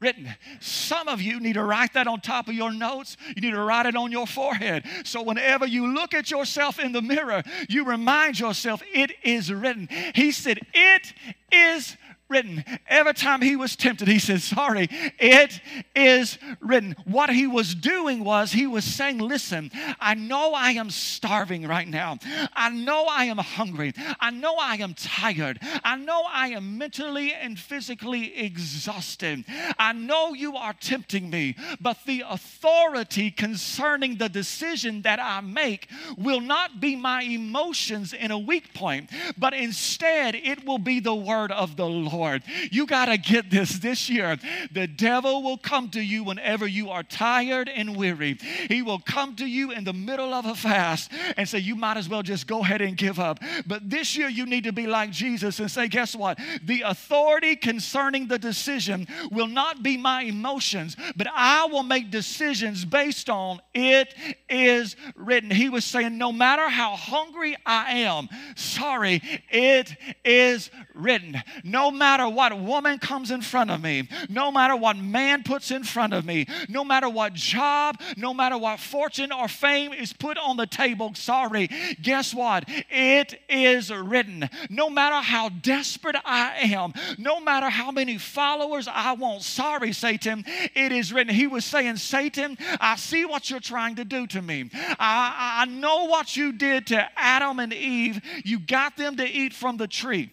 written. 0.00 0.28
Some 0.60 1.08
of 1.08 1.22
you 1.22 1.40
need 1.40 1.54
to 1.54 1.64
write 1.64 1.94
that 1.94 2.06
on 2.06 2.20
top 2.20 2.48
of 2.48 2.54
your 2.54 2.72
notes. 2.72 3.16
You 3.34 3.40
need 3.40 3.52
to 3.52 3.62
write 3.62 3.86
it 3.86 3.96
on 3.96 4.12
your 4.12 4.26
forehead. 4.26 4.84
So 5.04 5.22
whenever 5.22 5.66
you 5.66 5.94
look 5.94 6.12
at 6.12 6.30
yourself 6.30 6.78
in 6.78 6.92
the 6.92 7.02
mirror, 7.02 7.42
you 7.68 7.84
remind 7.84 8.38
yourself, 8.38 8.82
it 8.92 9.12
is 9.22 9.52
written. 9.52 9.88
He 10.14 10.30
said, 10.30 10.60
It 10.74 11.14
is 11.50 11.96
written. 12.28 12.64
Every 12.88 13.14
time 13.14 13.42
he 13.42 13.56
was 13.56 13.76
tempted, 13.76 14.08
he 14.08 14.18
said, 14.18 14.40
Sorry, 14.40 14.88
it 15.18 15.60
is 15.94 16.38
written. 16.60 16.96
What 17.04 17.30
he 17.30 17.46
was 17.46 17.74
doing 17.74 18.24
was 18.24 18.52
he 18.52 18.66
was 18.66 18.84
saying, 18.84 19.18
Listen, 19.18 19.70
I 20.00 20.14
know 20.14 20.54
I 20.54 20.72
am 20.72 20.90
starving 20.90 21.66
right 21.66 21.86
now. 21.86 22.18
I 22.54 22.70
know 22.70 23.06
I 23.08 23.24
am 23.26 23.38
hungry. 23.38 23.92
I 24.20 24.30
know 24.30 24.56
I 24.58 24.76
am 24.76 24.94
tired. 24.94 25.58
I 25.84 25.96
know 25.96 26.24
I 26.28 26.48
am 26.48 26.78
mentally 26.78 27.34
and 27.34 27.58
physically 27.58 28.36
exhausted. 28.36 29.44
I 29.78 29.92
know 29.92 30.34
you 30.34 30.56
are 30.56 30.72
tempting 30.72 31.30
me, 31.30 31.56
but 31.80 31.98
the 32.06 32.24
authority 32.28 33.30
concerning 33.30 34.16
the 34.16 34.28
decision 34.28 35.02
that 35.02 35.20
I 35.20 35.40
make 35.40 35.88
will 36.16 36.40
not 36.40 36.80
be 36.80 36.96
my 36.96 37.22
emotions 37.22 38.12
in 38.12 38.30
a 38.30 38.38
weak 38.38 38.72
point, 38.74 39.10
but 39.36 39.52
instead 39.52 40.34
it 40.34 40.64
will 40.64 40.78
be 40.78 41.00
the 41.00 41.14
word 41.14 41.52
of 41.52 41.76
the 41.76 41.86
Lord. 41.86 42.13
Lord. 42.14 42.42
You 42.70 42.86
got 42.86 43.06
to 43.06 43.18
get 43.18 43.50
this 43.50 43.78
this 43.78 44.08
year. 44.08 44.38
The 44.72 44.86
devil 44.86 45.42
will 45.42 45.58
come 45.58 45.90
to 45.90 46.00
you 46.00 46.24
whenever 46.24 46.66
you 46.66 46.90
are 46.90 47.02
tired 47.02 47.68
and 47.68 47.96
weary. 47.96 48.38
He 48.68 48.82
will 48.82 49.00
come 49.00 49.36
to 49.36 49.46
you 49.46 49.72
in 49.72 49.84
the 49.84 49.92
middle 49.92 50.32
of 50.32 50.46
a 50.46 50.54
fast 50.54 51.10
and 51.36 51.48
say, 51.48 51.58
You 51.58 51.74
might 51.74 51.96
as 51.96 52.08
well 52.08 52.22
just 52.22 52.46
go 52.46 52.60
ahead 52.60 52.80
and 52.80 52.96
give 52.96 53.18
up. 53.18 53.40
But 53.66 53.90
this 53.90 54.16
year, 54.16 54.28
you 54.28 54.46
need 54.46 54.64
to 54.64 54.72
be 54.72 54.86
like 54.86 55.10
Jesus 55.10 55.58
and 55.60 55.70
say, 55.70 55.88
Guess 55.88 56.14
what? 56.14 56.38
The 56.62 56.82
authority 56.82 57.56
concerning 57.56 58.28
the 58.28 58.38
decision 58.38 59.06
will 59.30 59.48
not 59.48 59.82
be 59.82 59.96
my 59.96 60.22
emotions, 60.22 60.96
but 61.16 61.26
I 61.34 61.66
will 61.66 61.82
make 61.82 62.10
decisions 62.10 62.84
based 62.84 63.28
on 63.28 63.60
it 63.74 64.14
is 64.48 64.96
written. 65.16 65.50
He 65.50 65.68
was 65.68 65.84
saying, 65.84 66.16
No 66.16 66.32
matter 66.32 66.68
how 66.68 66.96
hungry 66.96 67.56
I 67.66 68.00
am, 68.00 68.28
sorry, 68.56 69.20
it 69.50 69.96
is 70.24 70.70
written. 70.94 71.42
No 71.64 71.90
matter 71.90 72.03
matter 72.04 72.28
what 72.28 72.60
woman 72.60 72.98
comes 72.98 73.30
in 73.30 73.40
front 73.40 73.70
of 73.70 73.80
me, 73.80 74.06
no 74.28 74.52
matter 74.52 74.76
what 74.76 74.94
man 74.94 75.42
puts 75.42 75.70
in 75.70 75.82
front 75.82 76.12
of 76.12 76.26
me, 76.26 76.46
no 76.68 76.84
matter 76.84 77.08
what 77.08 77.32
job, 77.32 77.98
no 78.18 78.34
matter 78.34 78.58
what 78.58 78.78
fortune 78.78 79.32
or 79.32 79.48
fame 79.48 79.94
is 79.94 80.12
put 80.12 80.36
on 80.36 80.58
the 80.58 80.66
table, 80.66 81.14
sorry, 81.14 81.70
guess 82.02 82.34
what? 82.34 82.64
It 82.90 83.40
is 83.48 83.90
written. 83.90 84.50
No 84.68 84.90
matter 84.90 85.16
how 85.16 85.48
desperate 85.48 86.16
I 86.26 86.56
am, 86.74 86.92
no 87.16 87.40
matter 87.40 87.70
how 87.70 87.90
many 87.90 88.18
followers 88.18 88.86
I 88.86 89.12
want, 89.14 89.40
sorry, 89.40 89.94
Satan, 89.94 90.44
it 90.74 90.92
is 90.92 91.10
written. 91.10 91.34
He 91.34 91.46
was 91.46 91.64
saying, 91.64 91.96
Satan, 91.96 92.58
I 92.80 92.96
see 92.96 93.24
what 93.24 93.48
you're 93.48 93.60
trying 93.60 93.94
to 93.94 94.04
do 94.04 94.26
to 94.26 94.42
me. 94.42 94.68
I, 94.74 95.62
I 95.62 95.64
know 95.64 96.04
what 96.04 96.36
you 96.36 96.52
did 96.52 96.86
to 96.88 97.08
Adam 97.16 97.60
and 97.60 97.72
Eve. 97.72 98.20
You 98.44 98.58
got 98.58 98.98
them 98.98 99.16
to 99.16 99.26
eat 99.26 99.54
from 99.54 99.78
the 99.78 99.88
tree. 99.88 100.32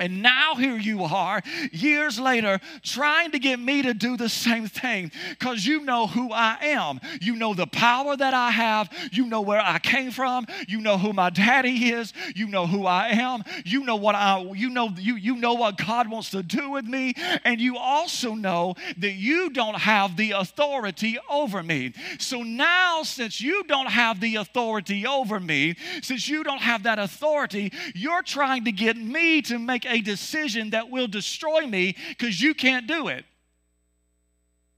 And 0.00 0.22
now 0.22 0.54
here 0.54 0.78
you 0.78 1.04
are, 1.04 1.42
years 1.72 2.18
later, 2.18 2.58
trying 2.82 3.32
to 3.32 3.38
get 3.38 3.60
me 3.60 3.82
to 3.82 3.92
do 3.92 4.16
the 4.16 4.30
same 4.30 4.66
thing 4.66 5.12
because 5.28 5.66
you 5.66 5.82
know 5.82 6.06
who 6.06 6.32
I 6.32 6.56
am. 6.62 7.00
You 7.20 7.36
know 7.36 7.52
the 7.52 7.66
power 7.66 8.16
that 8.16 8.32
I 8.32 8.50
have. 8.50 8.90
You 9.12 9.26
know 9.26 9.42
where 9.42 9.60
I 9.60 9.78
came 9.78 10.10
from. 10.10 10.46
You 10.66 10.80
know 10.80 10.96
who 10.96 11.12
my 11.12 11.28
daddy 11.28 11.90
is. 11.90 12.14
You 12.34 12.48
know 12.48 12.66
who 12.66 12.86
I 12.86 13.08
am. 13.08 13.44
You 13.66 13.84
know 13.84 13.96
what 13.96 14.14
I 14.14 14.40
you 14.54 14.70
know 14.70 14.88
you 14.96 15.16
you 15.16 15.36
know 15.36 15.52
what 15.52 15.76
God 15.76 16.08
wants 16.08 16.30
to 16.30 16.42
do 16.42 16.70
with 16.70 16.86
me. 16.86 17.14
And 17.44 17.60
you 17.60 17.76
also 17.76 18.34
know 18.34 18.76
that 18.96 19.12
you 19.12 19.50
don't 19.50 19.78
have 19.78 20.16
the 20.16 20.32
authority 20.32 21.18
over 21.28 21.62
me. 21.62 21.92
So 22.18 22.42
now, 22.42 23.02
since 23.02 23.40
you 23.40 23.64
don't 23.64 23.90
have 23.90 24.20
the 24.20 24.36
authority 24.36 25.06
over 25.06 25.38
me, 25.38 25.76
since 26.00 26.26
you 26.26 26.42
don't 26.42 26.62
have 26.62 26.84
that 26.84 26.98
authority, 26.98 27.72
you're 27.94 28.22
trying 28.22 28.64
to 28.64 28.72
get 28.72 28.96
me 28.96 29.42
to 29.42 29.58
make 29.58 29.89
a 29.90 30.00
decision 30.00 30.70
that 30.70 30.90
will 30.90 31.06
destroy 31.06 31.66
me 31.66 31.96
because 32.08 32.40
you 32.40 32.54
can't 32.54 32.86
do 32.86 33.08
it. 33.08 33.24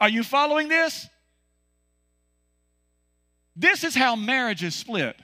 Are 0.01 0.09
you 0.09 0.23
following 0.23 0.69
this? 0.69 1.07
This 3.55 3.85
is 3.85 3.95
how 3.95 4.17
marriage 4.17 4.65
is 4.65 4.75
split. 4.75 5.17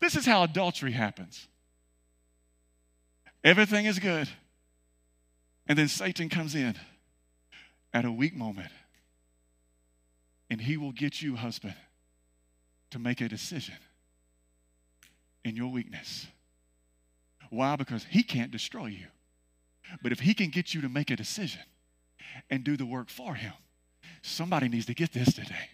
This 0.00 0.16
is 0.16 0.26
how 0.26 0.42
adultery 0.42 0.92
happens. 0.92 1.46
Everything 3.44 3.86
is 3.86 3.98
good. 3.98 4.28
And 5.66 5.78
then 5.78 5.88
Satan 5.88 6.28
comes 6.28 6.54
in 6.54 6.74
at 7.92 8.04
a 8.04 8.10
weak 8.10 8.34
moment. 8.34 8.72
And 10.50 10.60
he 10.60 10.76
will 10.76 10.92
get 10.92 11.22
you, 11.22 11.36
husband, 11.36 11.74
to 12.90 12.98
make 12.98 13.20
a 13.20 13.28
decision 13.28 13.76
in 15.44 15.56
your 15.56 15.70
weakness. 15.70 16.26
Why? 17.52 17.76
Because 17.76 18.06
he 18.08 18.22
can't 18.22 18.50
destroy 18.50 18.86
you. 18.86 19.08
But 20.02 20.10
if 20.10 20.20
he 20.20 20.32
can 20.32 20.48
get 20.48 20.72
you 20.72 20.80
to 20.80 20.88
make 20.88 21.10
a 21.10 21.16
decision 21.16 21.60
and 22.48 22.64
do 22.64 22.78
the 22.78 22.86
work 22.86 23.10
for 23.10 23.34
him, 23.34 23.52
somebody 24.22 24.70
needs 24.70 24.86
to 24.86 24.94
get 24.94 25.12
this 25.12 25.34
today. 25.34 25.68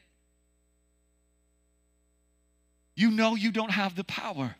You 2.96 3.12
know 3.12 3.36
you 3.36 3.52
don't 3.52 3.70
have 3.70 3.94
the 3.94 4.02
power. 4.02 4.56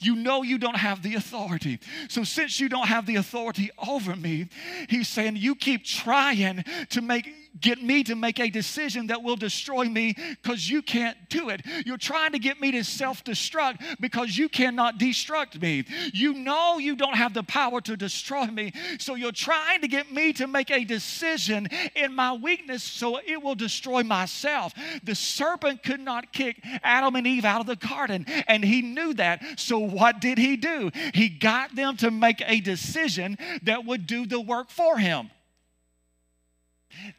You 0.00 0.16
know 0.16 0.42
you 0.42 0.58
don't 0.58 0.76
have 0.76 1.02
the 1.02 1.14
authority. 1.14 1.80
So, 2.10 2.24
since 2.24 2.60
you 2.60 2.68
don't 2.68 2.88
have 2.88 3.06
the 3.06 3.16
authority 3.16 3.70
over 3.78 4.14
me, 4.14 4.50
he's 4.90 5.08
saying, 5.08 5.36
You 5.36 5.54
keep 5.54 5.82
trying 5.82 6.62
to 6.90 7.00
make 7.00 7.26
get 7.60 7.82
me 7.82 8.02
to 8.04 8.14
make 8.14 8.38
a 8.38 8.50
decision 8.50 9.08
that 9.08 9.22
will 9.22 9.36
destroy 9.36 9.84
me 9.84 10.14
because 10.42 10.68
you 10.68 10.82
can't 10.82 11.16
do 11.28 11.48
it. 11.48 11.62
You're 11.84 11.96
trying 11.96 12.32
to 12.32 12.38
get 12.38 12.60
me 12.60 12.72
to 12.72 12.84
self 12.84 13.24
destruct 13.24 14.00
because 14.00 14.36
you 14.36 14.48
cannot 14.48 14.98
destruct 14.98 15.60
me. 15.60 15.84
You 16.12 16.34
know 16.34 16.78
you 16.78 16.96
don't 16.96 17.16
have 17.16 17.34
the 17.34 17.42
power 17.42 17.80
to 17.82 17.96
destroy 17.96 18.46
me. 18.46 18.72
So 18.98 19.14
you're 19.14 19.32
trying 19.32 19.80
to 19.80 19.88
get 19.88 20.12
me 20.12 20.32
to 20.34 20.46
make 20.46 20.70
a 20.70 20.84
decision 20.84 21.68
in 21.94 22.14
my 22.14 22.32
weakness 22.32 22.82
so 22.82 23.18
it 23.18 23.42
will 23.42 23.54
destroy 23.54 24.02
myself. 24.02 24.72
The 25.02 25.14
serpent 25.14 25.82
could 25.82 26.00
not 26.00 26.32
kick 26.32 26.62
Adam 26.82 27.16
and 27.16 27.26
Eve 27.26 27.44
out 27.44 27.60
of 27.60 27.66
the 27.66 27.76
garden, 27.76 28.26
and 28.46 28.64
he 28.64 28.82
knew 28.82 29.14
that. 29.14 29.42
So 29.56 29.78
what 29.78 30.20
did 30.20 30.38
he 30.38 30.56
do? 30.56 30.90
He 31.14 31.28
got 31.28 31.74
them 31.74 31.96
to 31.98 32.10
make 32.10 32.42
a 32.46 32.60
decision 32.60 33.38
that 33.62 33.84
would 33.84 34.06
do 34.06 34.26
the 34.26 34.40
work 34.40 34.70
for 34.70 34.98
him. 34.98 35.30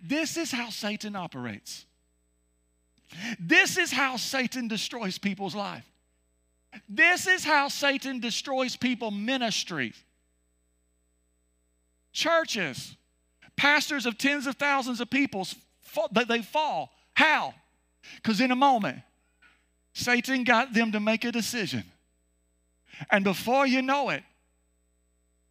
This 0.01 0.37
is 0.37 0.51
how 0.51 0.69
Satan 0.69 1.15
operates. 1.15 1.85
This 3.39 3.77
is 3.77 3.91
how 3.91 4.17
Satan 4.17 4.67
destroys 4.67 5.17
people's 5.17 5.55
life. 5.55 5.85
This 6.87 7.27
is 7.27 7.43
how 7.43 7.67
Satan 7.67 8.19
destroys 8.19 8.75
people 8.75 9.11
ministries. 9.11 9.95
Churches, 12.11 12.95
pastors 13.55 14.05
of 14.05 14.17
tens 14.17 14.47
of 14.47 14.55
thousands 14.55 15.01
of 15.01 15.09
people, 15.09 15.47
they 16.27 16.41
fall. 16.41 16.91
How? 17.13 17.53
Because 18.15 18.41
in 18.41 18.51
a 18.51 18.55
moment, 18.55 18.99
Satan 19.93 20.43
got 20.43 20.73
them 20.73 20.91
to 20.91 20.99
make 20.99 21.25
a 21.25 21.31
decision. 21.31 21.83
And 23.11 23.23
before 23.23 23.65
you 23.65 23.81
know 23.81 24.09
it, 24.09 24.23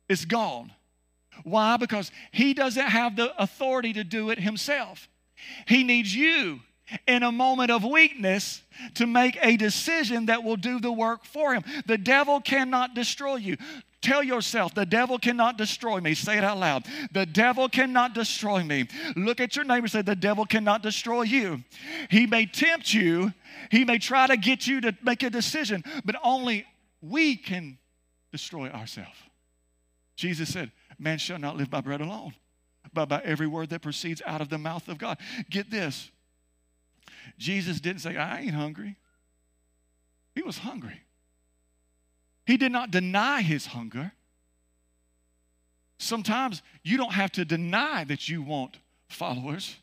it's 0.08 0.24
gone. 0.24 0.72
Why? 1.44 1.76
Because 1.76 2.10
he 2.32 2.54
doesn't 2.54 2.86
have 2.86 3.16
the 3.16 3.40
authority 3.40 3.92
to 3.94 4.04
do 4.04 4.30
it 4.30 4.38
himself. 4.38 5.08
He 5.66 5.84
needs 5.84 6.14
you 6.14 6.60
in 7.06 7.22
a 7.22 7.32
moment 7.32 7.70
of 7.70 7.84
weakness 7.84 8.62
to 8.94 9.06
make 9.06 9.38
a 9.42 9.56
decision 9.56 10.26
that 10.26 10.42
will 10.42 10.56
do 10.56 10.80
the 10.80 10.92
work 10.92 11.24
for 11.24 11.54
him. 11.54 11.62
The 11.86 11.98
devil 11.98 12.40
cannot 12.40 12.94
destroy 12.94 13.36
you. 13.36 13.56
Tell 14.00 14.22
yourself, 14.22 14.74
the 14.74 14.86
devil 14.86 15.18
cannot 15.18 15.58
destroy 15.58 16.00
me. 16.00 16.14
Say 16.14 16.38
it 16.38 16.44
out 16.44 16.58
loud. 16.58 16.86
The 17.12 17.26
devil 17.26 17.68
cannot 17.68 18.14
destroy 18.14 18.62
me. 18.62 18.86
Look 19.16 19.40
at 19.40 19.56
your 19.56 19.64
neighbor 19.64 19.88
say, 19.88 20.02
The 20.02 20.14
devil 20.14 20.46
cannot 20.46 20.82
destroy 20.82 21.22
you. 21.22 21.64
He 22.08 22.26
may 22.26 22.46
tempt 22.46 22.94
you, 22.94 23.32
he 23.70 23.84
may 23.84 23.98
try 23.98 24.28
to 24.28 24.36
get 24.36 24.66
you 24.66 24.80
to 24.82 24.96
make 25.02 25.22
a 25.22 25.30
decision, 25.30 25.82
but 26.04 26.14
only 26.22 26.64
we 27.02 27.36
can 27.36 27.78
destroy 28.30 28.68
ourselves. 28.70 29.18
Jesus 30.16 30.52
said, 30.52 30.70
Man 30.98 31.18
shall 31.18 31.38
not 31.38 31.56
live 31.56 31.70
by 31.70 31.80
bread 31.80 32.00
alone, 32.00 32.34
but 32.92 33.08
by 33.08 33.20
every 33.24 33.46
word 33.46 33.70
that 33.70 33.82
proceeds 33.82 34.22
out 34.26 34.40
of 34.40 34.48
the 34.48 34.58
mouth 34.58 34.88
of 34.88 34.98
God. 34.98 35.18
Get 35.48 35.70
this 35.70 36.10
Jesus 37.36 37.80
didn't 37.80 38.00
say, 38.00 38.16
I 38.16 38.40
ain't 38.40 38.54
hungry. 38.54 38.96
He 40.34 40.42
was 40.42 40.58
hungry. 40.58 41.02
He 42.46 42.56
did 42.56 42.72
not 42.72 42.90
deny 42.90 43.42
his 43.42 43.66
hunger. 43.66 44.12
Sometimes 45.98 46.62
you 46.82 46.96
don't 46.96 47.12
have 47.12 47.32
to 47.32 47.44
deny 47.44 48.04
that 48.04 48.28
you 48.28 48.40
want 48.40 48.78
followers. 49.08 49.76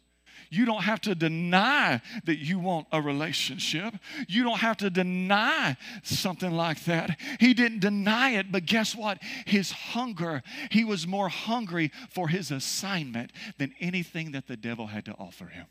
You 0.50 0.66
don't 0.66 0.84
have 0.84 1.02
to 1.02 1.16
deny 1.16 2.02
that 2.25 2.38
you 2.38 2.60
want 2.60 2.88
a 2.92 3.02
relationship. 3.02 3.96
You 4.28 4.44
don't 4.44 4.60
have 4.60 4.78
to 4.78 4.90
deny 4.90 5.78
something 6.04 6.52
like 6.52 6.84
that. 6.86 7.20
He 7.40 7.54
didn't 7.54 7.80
deny 7.80 8.32
it, 8.32 8.52
but 8.52 8.66
guess 8.66 8.96
what? 8.96 9.20
His 9.46 9.72
hunger, 9.72 10.44
he 10.72 10.84
was 10.84 11.08
more 11.08 11.30
hungry 11.30 11.92
for 12.10 12.28
his 12.28 12.52
assignment 12.52 13.32
than 13.58 13.74
anything 13.80 14.32
that 14.32 14.48
the 14.48 14.58
devil 14.58 14.88
had 14.88 15.06
to 15.06 15.14
offer 15.14 15.46
him. 15.46 15.68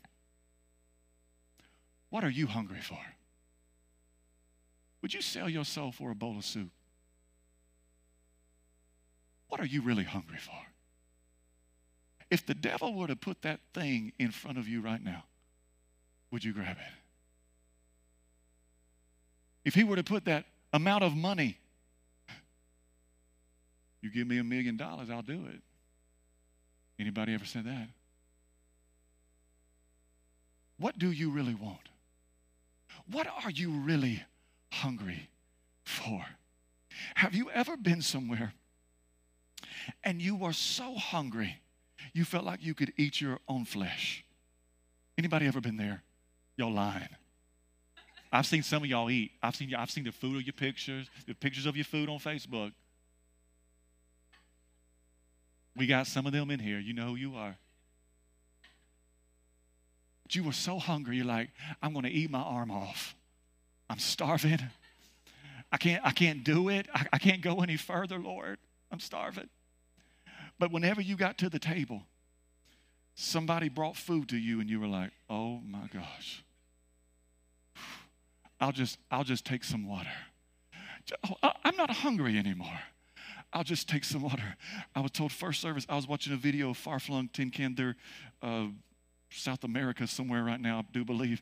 What 2.09 2.23
are 2.23 2.29
you 2.29 2.47
hungry 2.47 2.81
for? 2.81 2.99
Would 5.01 5.13
you 5.13 5.21
sell 5.21 5.49
your 5.49 5.65
soul 5.65 5.91
for 5.91 6.11
a 6.11 6.15
bowl 6.15 6.37
of 6.37 6.45
soup? 6.45 6.71
What 9.49 9.61
are 9.61 9.65
you 9.65 9.81
really 9.81 10.03
hungry 10.03 10.39
for? 10.39 10.74
If 12.29 12.45
the 12.45 12.53
devil 12.53 12.93
were 12.93 13.07
to 13.07 13.15
put 13.15 13.41
that 13.43 13.59
thing 13.73 14.11
in 14.19 14.31
front 14.31 14.57
of 14.57 14.67
you 14.67 14.81
right 14.81 15.03
now, 15.03 15.23
would 16.31 16.43
you 16.43 16.53
grab 16.53 16.77
it? 16.77 16.93
If 19.63 19.73
he 19.73 19.83
were 19.83 19.95
to 19.95 20.03
put 20.03 20.25
that 20.25 20.45
amount 20.73 21.03
of 21.03 21.15
money, 21.15 21.57
you 24.01 24.11
give 24.11 24.27
me 24.27 24.37
a 24.37 24.43
million 24.43 24.77
dollars, 24.77 25.09
I'll 25.09 25.21
do 25.21 25.45
it. 25.47 25.61
Anybody 26.99 27.33
ever 27.33 27.45
said 27.45 27.65
that? 27.65 27.89
What 30.77 30.99
do 30.99 31.11
you 31.11 31.31
really 31.31 31.55
want? 31.55 31.89
What 33.09 33.27
are 33.27 33.49
you 33.49 33.71
really 33.71 34.23
hungry 34.71 35.29
for? 35.83 36.23
Have 37.15 37.33
you 37.33 37.49
ever 37.51 37.77
been 37.77 38.01
somewhere 38.01 38.53
and 40.03 40.21
you 40.21 40.35
were 40.35 40.53
so 40.53 40.95
hungry 40.95 41.59
you 42.15 42.23
felt 42.23 42.45
like 42.45 42.63
you 42.63 42.73
could 42.73 42.93
eat 42.95 43.19
your 43.19 43.39
own 43.49 43.65
flesh. 43.65 44.23
Anybody 45.17 45.47
ever 45.47 45.59
been 45.59 45.75
there? 45.75 46.01
Y'all 46.55 46.71
lying. 46.71 47.09
I've 48.31 48.45
seen 48.45 48.63
some 48.63 48.83
of 48.83 48.89
y'all 48.89 49.09
eat. 49.09 49.31
I've 49.43 49.55
seen, 49.55 49.75
I've 49.75 49.91
seen 49.91 50.05
the 50.05 50.13
food 50.13 50.37
of 50.37 50.43
your 50.43 50.53
pictures, 50.53 51.09
the 51.27 51.33
pictures 51.33 51.65
of 51.65 51.75
your 51.75 51.83
food 51.83 52.07
on 52.07 52.19
Facebook. 52.19 52.71
We 55.75 55.87
got 55.87 56.07
some 56.07 56.25
of 56.25 56.31
them 56.31 56.49
in 56.51 56.59
here. 56.59 56.79
You 56.79 56.93
know 56.93 57.07
who 57.07 57.15
you 57.15 57.35
are. 57.35 57.57
But 60.23 60.35
you 60.35 60.43
were 60.45 60.53
so 60.53 60.79
hungry, 60.79 61.17
you're 61.17 61.25
like, 61.25 61.49
I'm 61.81 61.91
going 61.91 62.05
to 62.05 62.11
eat 62.11 62.31
my 62.31 62.39
arm 62.39 62.71
off. 62.71 63.13
I'm 63.89 63.99
starving. 63.99 64.59
I 65.69 65.77
can't, 65.77 66.01
I 66.05 66.11
can't 66.11 66.45
do 66.45 66.69
it. 66.69 66.87
I, 66.93 67.07
I 67.11 67.17
can't 67.17 67.41
go 67.41 67.61
any 67.61 67.75
further, 67.75 68.19
Lord. 68.19 68.57
I'm 68.89 69.01
starving. 69.01 69.49
But 70.57 70.71
whenever 70.71 71.01
you 71.01 71.15
got 71.15 71.37
to 71.39 71.49
the 71.49 71.59
table, 71.59 72.03
somebody 73.15 73.69
brought 73.69 73.95
food 73.95 74.29
to 74.29 74.37
you 74.37 74.59
and 74.59 74.69
you 74.69 74.79
were 74.79 74.87
like, 74.87 75.11
"Oh 75.29 75.59
my 75.59 75.87
gosh. 75.93 76.43
I'll 78.59 78.71
just 78.71 78.97
I'll 79.11 79.23
just 79.23 79.45
take 79.45 79.63
some 79.63 79.87
water. 79.87 80.13
I'm 81.63 81.75
not 81.75 81.91
hungry 81.91 82.37
anymore. 82.37 82.79
I'll 83.51 83.63
just 83.63 83.89
take 83.89 84.03
some 84.03 84.21
water." 84.21 84.55
I 84.95 85.01
was 85.01 85.11
told 85.11 85.31
first 85.31 85.61
service 85.61 85.85
I 85.89 85.95
was 85.95 86.07
watching 86.07 86.33
a 86.33 86.37
video 86.37 86.69
of 86.69 86.77
Far 86.77 86.99
Flung 86.99 87.29
Tin 87.31 87.51
Can. 87.51 87.75
They're 87.75 87.95
uh, 88.41 88.67
South 89.29 89.63
America 89.63 90.07
somewhere 90.07 90.43
right 90.43 90.59
now, 90.59 90.79
I 90.79 90.83
do 90.93 91.03
believe, 91.03 91.41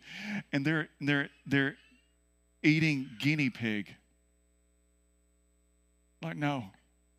and 0.52 0.66
they're 0.66 0.90
they're 1.00 1.30
they're 1.46 1.76
eating 2.64 3.10
guinea 3.20 3.50
pig. 3.50 3.94
Like, 6.24 6.38
no, 6.38 6.66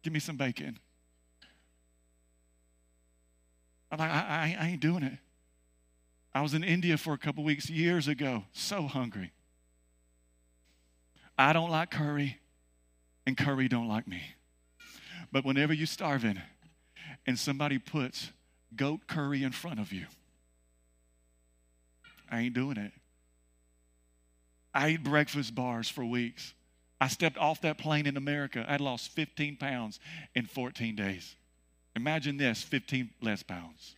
give 0.02 0.12
me 0.12 0.18
some 0.18 0.36
bacon. 0.36 0.78
I'm 3.94 4.00
like, 4.00 4.10
I, 4.10 4.56
I, 4.58 4.64
I 4.64 4.68
ain't 4.70 4.80
doing 4.80 5.04
it. 5.04 5.18
I 6.34 6.42
was 6.42 6.52
in 6.52 6.64
India 6.64 6.98
for 6.98 7.14
a 7.14 7.18
couple 7.18 7.44
weeks 7.44 7.70
years 7.70 8.08
ago, 8.08 8.42
so 8.52 8.82
hungry. 8.82 9.30
I 11.38 11.52
don't 11.52 11.70
like 11.70 11.92
curry, 11.92 12.38
and 13.24 13.36
curry 13.36 13.68
don't 13.68 13.86
like 13.86 14.08
me. 14.08 14.20
But 15.30 15.44
whenever 15.44 15.72
you're 15.72 15.86
starving 15.86 16.42
and 17.24 17.38
somebody 17.38 17.78
puts 17.78 18.32
goat 18.74 19.02
curry 19.06 19.44
in 19.44 19.52
front 19.52 19.78
of 19.78 19.92
you, 19.92 20.06
I 22.28 22.40
ain't 22.40 22.54
doing 22.54 22.76
it. 22.76 22.90
I 24.74 24.88
ate 24.88 25.04
breakfast 25.04 25.54
bars 25.54 25.88
for 25.88 26.04
weeks. 26.04 26.52
I 27.00 27.06
stepped 27.06 27.38
off 27.38 27.60
that 27.60 27.78
plane 27.78 28.06
in 28.06 28.16
America. 28.16 28.66
I'd 28.68 28.80
lost 28.80 29.10
15 29.10 29.56
pounds 29.56 30.00
in 30.34 30.46
14 30.46 30.96
days. 30.96 31.36
Imagine 31.96 32.36
this 32.36 32.62
15 32.62 33.10
less 33.22 33.42
pounds. 33.42 33.94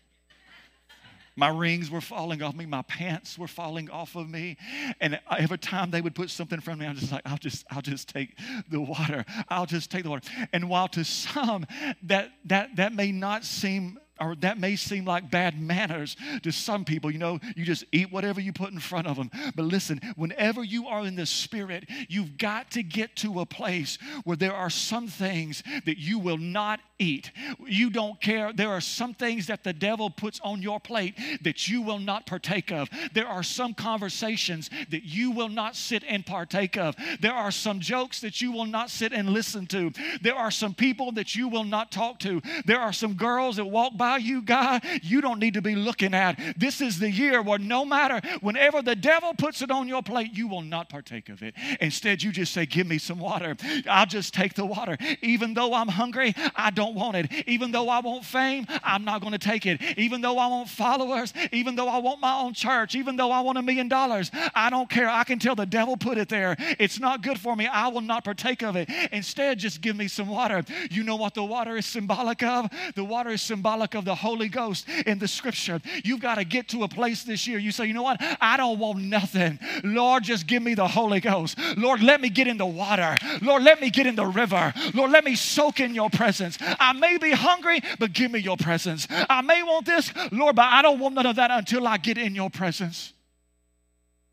My 1.39 1.49
rings 1.49 1.91
were 1.91 2.01
falling 2.01 2.43
off 2.43 2.55
me. 2.55 2.65
My 2.65 2.81
pants 2.83 3.39
were 3.39 3.47
falling 3.47 3.91
off 3.91 4.17
of 4.17 4.29
me. 4.29 4.57
And 5.01 5.21
every 5.31 5.59
time 5.59 5.91
they 5.91 6.01
would 6.01 6.15
put 6.15 6.31
something 6.31 6.57
in 6.57 6.63
front 6.63 6.81
of 6.81 6.85
me, 6.85 6.89
I'm 6.89 6.97
just 6.97 7.13
like, 7.13 7.23
I'll 7.27 7.37
just, 7.37 7.67
I'll 7.71 7.83
just 7.83 8.09
take 8.09 8.39
the 8.71 8.81
water. 8.81 9.25
I'll 9.51 9.67
just 9.67 9.91
take 9.91 10.05
the 10.05 10.11
water. 10.11 10.29
And 10.55 10.71
while 10.71 10.89
to 10.89 11.05
some 11.05 11.67
that 12.05 12.31
that 12.47 12.77
that 12.77 12.95
may 12.95 13.13
not 13.13 13.45
seem 13.45 13.99
or 14.21 14.35
that 14.37 14.59
may 14.59 14.77
seem 14.77 15.05
like 15.05 15.31
bad 15.31 15.61
manners 15.61 16.17
to 16.43 16.51
some 16.51 16.85
people. 16.85 17.11
You 17.11 17.19
know, 17.19 17.39
you 17.55 17.65
just 17.65 17.85
eat 17.93 18.11
whatever 18.11 18.41
you 18.41 18.53
put 18.53 18.73
in 18.73 18.79
front 18.79 19.07
of 19.07 19.17
them. 19.17 19.31
But 19.55 19.65
listen, 19.67 20.01
whenever 20.17 20.65
you 20.65 20.87
are 20.87 21.05
in 21.05 21.17
the 21.17 21.27
Spirit, 21.27 21.85
you've 22.09 22.39
got 22.39 22.71
to 22.73 22.83
get 22.83 23.15
to 23.17 23.41
a 23.41 23.47
place 23.47 23.99
where 24.25 24.37
there 24.37 24.55
are 24.55 24.71
some 24.71 25.09
things 25.09 25.63
that 25.85 25.99
you 25.99 26.19
will 26.19 26.39
not 26.39 26.81
eat. 26.99 27.31
You 27.67 27.91
don't 27.91 28.21
care. 28.21 28.53
There 28.53 28.71
are 28.71 28.81
some 28.81 29.15
things 29.15 29.47
that 29.47 29.65
the 29.65 29.73
devil 29.73 30.11
puts 30.11 30.41
on 30.43 30.63
your 30.63 30.81
plate 30.81 31.15
that 31.43 31.69
you 31.69 31.83
will 31.83 31.99
not 31.99 32.27
partake 32.27 32.71
of. 32.71 32.89
There 33.13 33.27
are 33.27 33.43
some 33.43 33.75
conversations 33.75 34.71
that 34.91 35.05
you 35.05 35.31
will 35.31 35.49
not 35.49 35.77
sit 35.77 36.05
and 36.09 36.25
partake 36.25 36.77
of. 36.77 36.97
There 37.21 37.35
are 37.35 37.51
some 37.51 37.81
jokes 37.81 38.21
that 38.21 38.41
you 38.41 38.53
will 38.53 38.67
not 38.67 38.91
sit 38.91 39.13
and 39.13 39.31
listen 39.31 39.67
to. 39.67 39.93
There 40.21 40.35
are 40.35 40.51
some 40.51 40.75
people 40.75 41.13
that 41.13 41.35
you 41.35 41.49
will 41.49 41.65
not 41.65 41.91
talk 41.91 42.19
to. 42.21 42.41
There 42.65 42.81
are 42.81 42.93
some 42.93 43.15
girls 43.15 43.57
that 43.57 43.65
walk 43.65 43.97
by 43.97 44.19
you, 44.19 44.43
guy, 44.43 44.81
you 45.03 45.21
don't 45.21 45.39
need 45.39 45.55
to 45.55 45.63
be 45.63 45.75
looking 45.75 46.15
at. 46.15 46.39
This 46.57 46.81
is 46.81 46.99
the 46.99 47.11
year 47.11 47.43
where 47.43 47.59
no 47.59 47.85
matter, 47.85 48.21
whenever 48.41 48.83
the 48.83 48.97
devil 48.97 49.35
puts 49.35 49.63
it 49.63 49.71
on 49.71 49.89
your 49.89 50.03
plate, 50.03 50.31
you 50.33 50.49
will 50.49 50.63
not 50.63 50.89
partake 50.89 51.29
of 51.29 51.43
it. 51.43 51.55
Instead, 51.81 52.23
you 52.23 52.33
just 52.33 52.53
say, 52.53 52.67
Give 52.67 52.87
me 52.87 52.99
some 52.99 53.19
water. 53.19 53.57
I'll 53.89 54.07
just 54.07 54.35
take 54.35 54.55
the 54.55 54.67
water. 54.67 54.99
Even 55.23 55.55
though 55.55 55.73
I'm 55.73 55.89
hungry, 55.89 56.35
I 56.55 56.71
don't 56.71 56.86
want 56.95 57.17
it. 57.17 57.31
Even 57.47 57.73
though 57.73 57.89
I 57.89 58.01
want 58.01 58.25
fame, 58.25 58.67
I'm 58.83 59.05
not 59.05 59.21
going 59.21 59.33
to 59.33 59.39
take 59.39 59.67
it. 59.67 59.81
Even 59.97 60.21
though 60.21 60.39
I 60.39 60.47
want 60.47 60.69
followers, 60.69 61.33
even 61.53 61.77
though 61.77 61.89
I 61.89 61.99
want 61.99 62.21
my 62.21 62.39
own 62.41 62.55
church, 62.55 62.95
even 62.95 63.17
though 63.17 63.31
I 63.31 63.41
want 63.41 63.59
a 63.59 63.63
million 63.63 63.89
dollars, 63.89 64.31
I 64.55 64.71
don't 64.71 64.89
care. 64.89 65.09
I 65.09 65.25
can 65.25 65.39
tell 65.39 65.55
the 65.55 65.67
devil 65.67 65.97
put 65.97 66.19
it 66.19 66.29
there. 66.29 66.57
It's 66.79 66.99
not 66.99 67.23
good 67.23 67.39
for 67.39 67.57
me. 67.57 67.67
I 67.67 67.89
will 67.89 68.01
not 68.01 68.25
partake 68.25 68.63
of 68.63 68.77
it. 68.77 68.89
Instead, 69.13 69.59
just 69.59 69.81
give 69.81 69.97
me 69.97 70.09
some 70.09 70.29
water. 70.29 70.65
You 70.91 71.03
know 71.03 71.17
what 71.17 71.35
the 71.35 71.45
water 71.45 71.77
is 71.77 71.87
symbolic 71.87 72.43
of? 72.43 72.71
The 72.95 73.05
water 73.05 73.31
is 73.31 73.43
symbolic 73.43 73.95
of 73.95 74.05
the 74.05 74.15
Holy 74.15 74.49
Ghost 74.49 74.89
in 75.07 75.19
the 75.19 75.29
scripture. 75.29 75.81
You've 76.05 76.21
got 76.21 76.37
to 76.37 76.45
get 76.45 76.69
to 76.69 76.83
a 76.85 76.89
place 76.89 77.25
this 77.25 77.47
year. 77.47 77.59
You 77.59 77.73
say, 77.73 77.87
you 77.87 77.95
know 77.95 78.03
what? 78.03 78.19
I 78.41 78.57
don't 78.57 78.79
want 78.79 79.03
nothing. 79.03 79.59
Lord, 79.85 80.25
just 80.25 80.47
give 80.47 80.63
me 80.63 80.75
the 80.75 80.87
Holy 80.87 81.21
Ghost. 81.21 81.59
Lord, 81.77 82.03
let 82.03 82.21
me 82.21 82.29
get 82.29 82.47
in 82.47 82.57
the 82.57 82.67
water. 82.67 83.17
Lord, 83.43 83.63
let 83.63 83.81
me 83.81 83.91
get 83.91 84.07
in 84.07 84.17
the 84.17 84.27
river. 84.27 84.73
Lord, 84.95 85.11
let 85.11 85.25
me 85.25 85.35
soak 85.35 85.81
in 85.81 85.95
your 85.95 86.11
presence. 86.11 86.59
I 86.79 86.93
may 86.93 87.19
be 87.19 87.33
hungry, 87.33 87.81
but 87.99 88.13
give 88.13 88.31
me 88.31 88.41
your 88.41 88.57
presence. 88.57 89.07
I 89.11 89.43
may 89.43 89.63
want 89.63 89.87
this, 89.87 90.13
Lord, 90.33 90.57
but 90.57 90.67
I 90.67 90.83
don't 90.83 90.99
want 90.99 91.15
none 91.15 91.27
of 91.27 91.37
that 91.37 91.51
until 91.51 91.87
I 91.87 91.97
get 91.99 92.19
in 92.19 92.35
your 92.35 92.51
presence. 92.51 93.13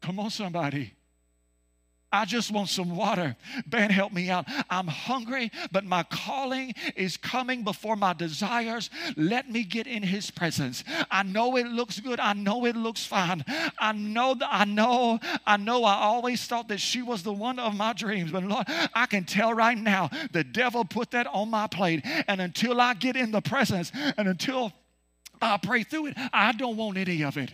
Come 0.01 0.19
on, 0.19 0.29
somebody. 0.29 0.93
I 2.13 2.25
just 2.25 2.51
want 2.51 2.69
some 2.69 2.95
water. 2.95 3.35
Ben, 3.65 3.89
help 3.89 4.13
me 4.13 4.29
out. 4.29 4.45
I'm 4.69 4.87
hungry, 4.87 5.51
but 5.71 5.83
my 5.83 6.03
calling 6.03 6.75
is 6.95 7.17
coming 7.17 7.63
before 7.63 7.95
my 7.95 8.13
desires. 8.13 8.91
Let 9.17 9.49
me 9.49 9.63
get 9.63 9.87
in 9.87 10.03
his 10.03 10.29
presence. 10.29 10.83
I 11.09 11.23
know 11.23 11.57
it 11.57 11.65
looks 11.65 11.99
good. 11.99 12.19
I 12.19 12.33
know 12.33 12.65
it 12.67 12.75
looks 12.75 13.03
fine. 13.03 13.43
I 13.79 13.93
know 13.93 14.35
that 14.35 14.47
I 14.51 14.65
know, 14.65 15.19
I 15.47 15.57
know 15.57 15.83
I 15.85 15.95
always 15.95 16.45
thought 16.45 16.67
that 16.67 16.79
she 16.79 17.01
was 17.01 17.23
the 17.23 17.33
one 17.33 17.57
of 17.57 17.75
my 17.75 17.93
dreams. 17.93 18.31
But 18.31 18.43
Lord, 18.43 18.67
I 18.93 19.07
can 19.07 19.23
tell 19.23 19.51
right 19.51 19.77
now 19.77 20.11
the 20.31 20.43
devil 20.43 20.85
put 20.85 21.09
that 21.11 21.25
on 21.25 21.49
my 21.49 21.65
plate. 21.65 22.05
And 22.27 22.39
until 22.39 22.79
I 22.79 22.93
get 22.93 23.15
in 23.15 23.31
the 23.31 23.41
presence 23.41 23.91
and 24.17 24.27
until 24.27 24.71
I 25.41 25.57
pray 25.57 25.81
through 25.81 26.07
it, 26.07 26.13
I 26.31 26.51
don't 26.51 26.77
want 26.77 26.99
any 26.99 27.23
of 27.23 27.37
it. 27.37 27.51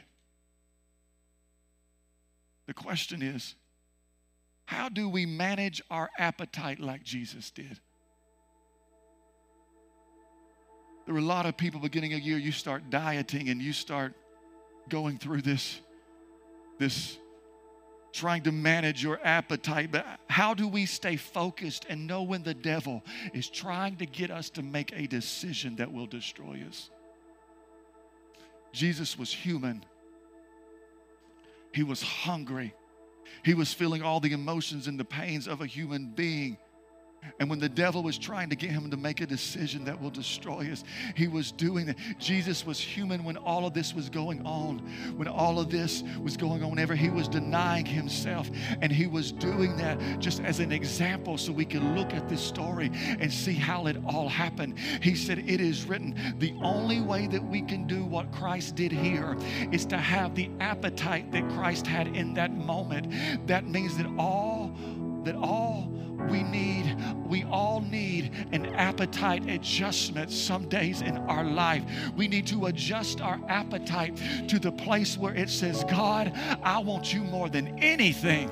The 2.68 2.74
question 2.74 3.22
is, 3.22 3.56
how 4.70 4.88
do 4.88 5.10
we 5.10 5.26
manage 5.26 5.82
our 5.90 6.12
appetite 6.20 6.80
like 6.80 7.04
Jesus 7.04 7.50
did? 7.50 7.80
There 11.06 11.16
were 11.16 11.22
a 11.22 11.24
lot 11.24 11.48
of 11.48 11.58
people 11.58 11.80
beginning 11.80 12.14
a 12.14 12.18
year, 12.18 12.38
you 12.38 12.52
start 12.52 12.92
dieting 12.92 13.50
and 13.50 13.60
you 13.60 13.74
start 13.74 14.14
going 14.88 15.18
through 15.18 15.42
this, 15.42 15.82
this 16.78 17.18
trying 18.14 18.44
to 18.44 18.52
manage 18.52 19.02
your 19.02 19.20
appetite. 19.24 19.92
But 19.92 20.06
how 20.30 20.54
do 20.54 20.68
we 20.68 20.86
stay 20.86 21.16
focused 21.16 21.88
and 21.90 22.06
know 22.06 22.22
when 22.22 22.44
the 22.44 22.54
devil 22.54 23.04
is 23.34 23.50
trying 23.50 23.96
to 23.96 24.06
get 24.06 24.30
us 24.30 24.52
to 24.52 24.62
make 24.62 24.94
a 24.96 25.08
decision 25.08 25.78
that 25.78 25.92
will 25.92 26.06
destroy 26.06 26.64
us? 26.70 26.92
Jesus 28.72 29.18
was 29.18 29.34
human, 29.34 29.84
he 31.74 31.82
was 31.82 32.04
hungry. 32.04 32.76
He 33.44 33.54
was 33.54 33.74
feeling 33.74 34.02
all 34.02 34.20
the 34.20 34.34
emotions 34.34 34.88
and 34.88 35.00
the 35.00 35.06
pains 35.06 35.48
of 35.48 35.62
a 35.62 35.66
human 35.66 36.08
being. 36.08 36.58
And 37.40 37.50
when 37.50 37.60
the 37.60 37.70
devil 37.70 38.04
was 38.04 38.18
trying 38.18 38.50
to 38.50 38.56
get 38.56 38.72
him 38.72 38.92
to 38.92 38.98
make 38.98 39.22
a 39.22 39.26
decision 39.26 39.86
that 39.86 40.00
will 40.00 40.10
destroy 40.10 40.70
us, 40.72 40.84
he 41.16 41.28
was 41.28 41.52
doing 41.52 41.86
that. 41.86 41.98
Jesus 42.18 42.66
was 42.66 42.80
human 42.80 43.24
when 43.24 43.38
all 43.38 43.66
of 43.66 43.74
this 43.74 43.94
was 43.94 44.10
going 44.10 44.46
on. 44.46 44.80
When 45.16 45.28
all 45.28 45.60
of 45.60 45.70
this 45.70 46.04
was 46.22 46.36
going 46.36 46.64
on, 46.64 46.70
whenever 46.70 46.96
he 46.96 47.10
was 47.10 47.28
denying 47.28 47.86
himself. 47.86 48.50
And 48.82 48.92
he 48.92 49.08
was 49.08 49.32
doing 49.32 49.78
that 49.78 50.20
just 50.20 50.42
as 50.42 50.60
an 50.60 50.72
example 50.72 51.38
so 51.38 51.52
we 51.52 51.66
can 51.66 51.96
look 51.96 52.14
at 52.14 52.28
this 52.28 52.42
story 52.42 52.92
and 53.20 53.32
see 53.32 53.54
how 53.54 53.88
it 53.88 53.98
all 54.06 54.28
happened. 54.28 54.78
He 55.02 55.16
said, 55.16 55.40
It 55.40 55.62
is 55.62 55.86
written, 55.86 56.16
the 56.40 56.54
only 56.62 57.02
way 57.02 57.28
that 57.28 57.44
we 57.44 57.62
can 57.62 57.88
do 57.88 58.04
what 58.04 58.32
Christ 58.32 58.76
did 58.76 58.92
here 58.92 59.38
is 59.72 59.86
to 59.88 59.98
have 59.98 60.36
the 60.36 60.50
appetite 60.60 61.32
that 61.32 61.48
Christ 61.50 61.88
had 61.88 62.08
in 62.08 62.34
that 62.34 62.52
moment. 62.52 63.48
That 63.48 63.66
means 63.66 63.98
that 63.98 64.08
all, 64.18 64.74
that 65.24 65.36
all, 65.36 65.92
we 66.28 66.44
need, 66.44 66.98
we 67.26 67.44
all 67.46 67.82
need 67.82 68.32
an 68.52 68.68
appetite 68.76 69.50
adjustment 69.50 70.32
some 70.32 70.68
days 70.68 71.02
in 71.02 71.18
our 71.18 71.44
life. 71.44 71.84
We 72.16 72.28
need 72.28 72.48
to 72.48 72.66
adjust 72.68 73.22
our 73.22 73.40
appetite 73.48 74.22
to 74.48 74.60
the 74.60 74.72
place 74.72 75.18
where 75.18 75.34
it 75.34 75.50
says, 75.50 75.84
God, 75.86 76.34
I 76.64 76.80
want 76.80 77.14
you 77.14 77.24
more 77.24 77.50
than 77.50 77.80
anything. 77.80 78.50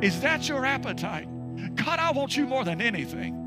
Is 0.00 0.20
that 0.20 0.48
your 0.48 0.64
appetite? 0.64 1.28
God, 1.76 1.98
I 1.98 2.10
want 2.12 2.36
you 2.36 2.46
more 2.46 2.64
than 2.64 2.80
anything. 2.80 3.38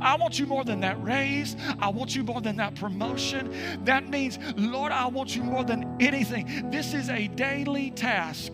I 0.00 0.16
want 0.16 0.38
you 0.38 0.46
more 0.46 0.64
than 0.64 0.80
that 0.80 1.02
raise. 1.02 1.56
I 1.80 1.88
want 1.88 2.14
you 2.14 2.22
more 2.22 2.40
than 2.40 2.56
that 2.56 2.76
promotion. 2.76 3.84
That 3.84 4.08
means, 4.08 4.38
Lord, 4.56 4.92
I 4.92 5.06
want 5.06 5.34
you 5.34 5.42
more 5.42 5.64
than 5.64 5.96
anything. 6.00 6.70
This 6.70 6.94
is 6.94 7.08
a 7.10 7.26
daily 7.28 7.90
task. 7.90 8.52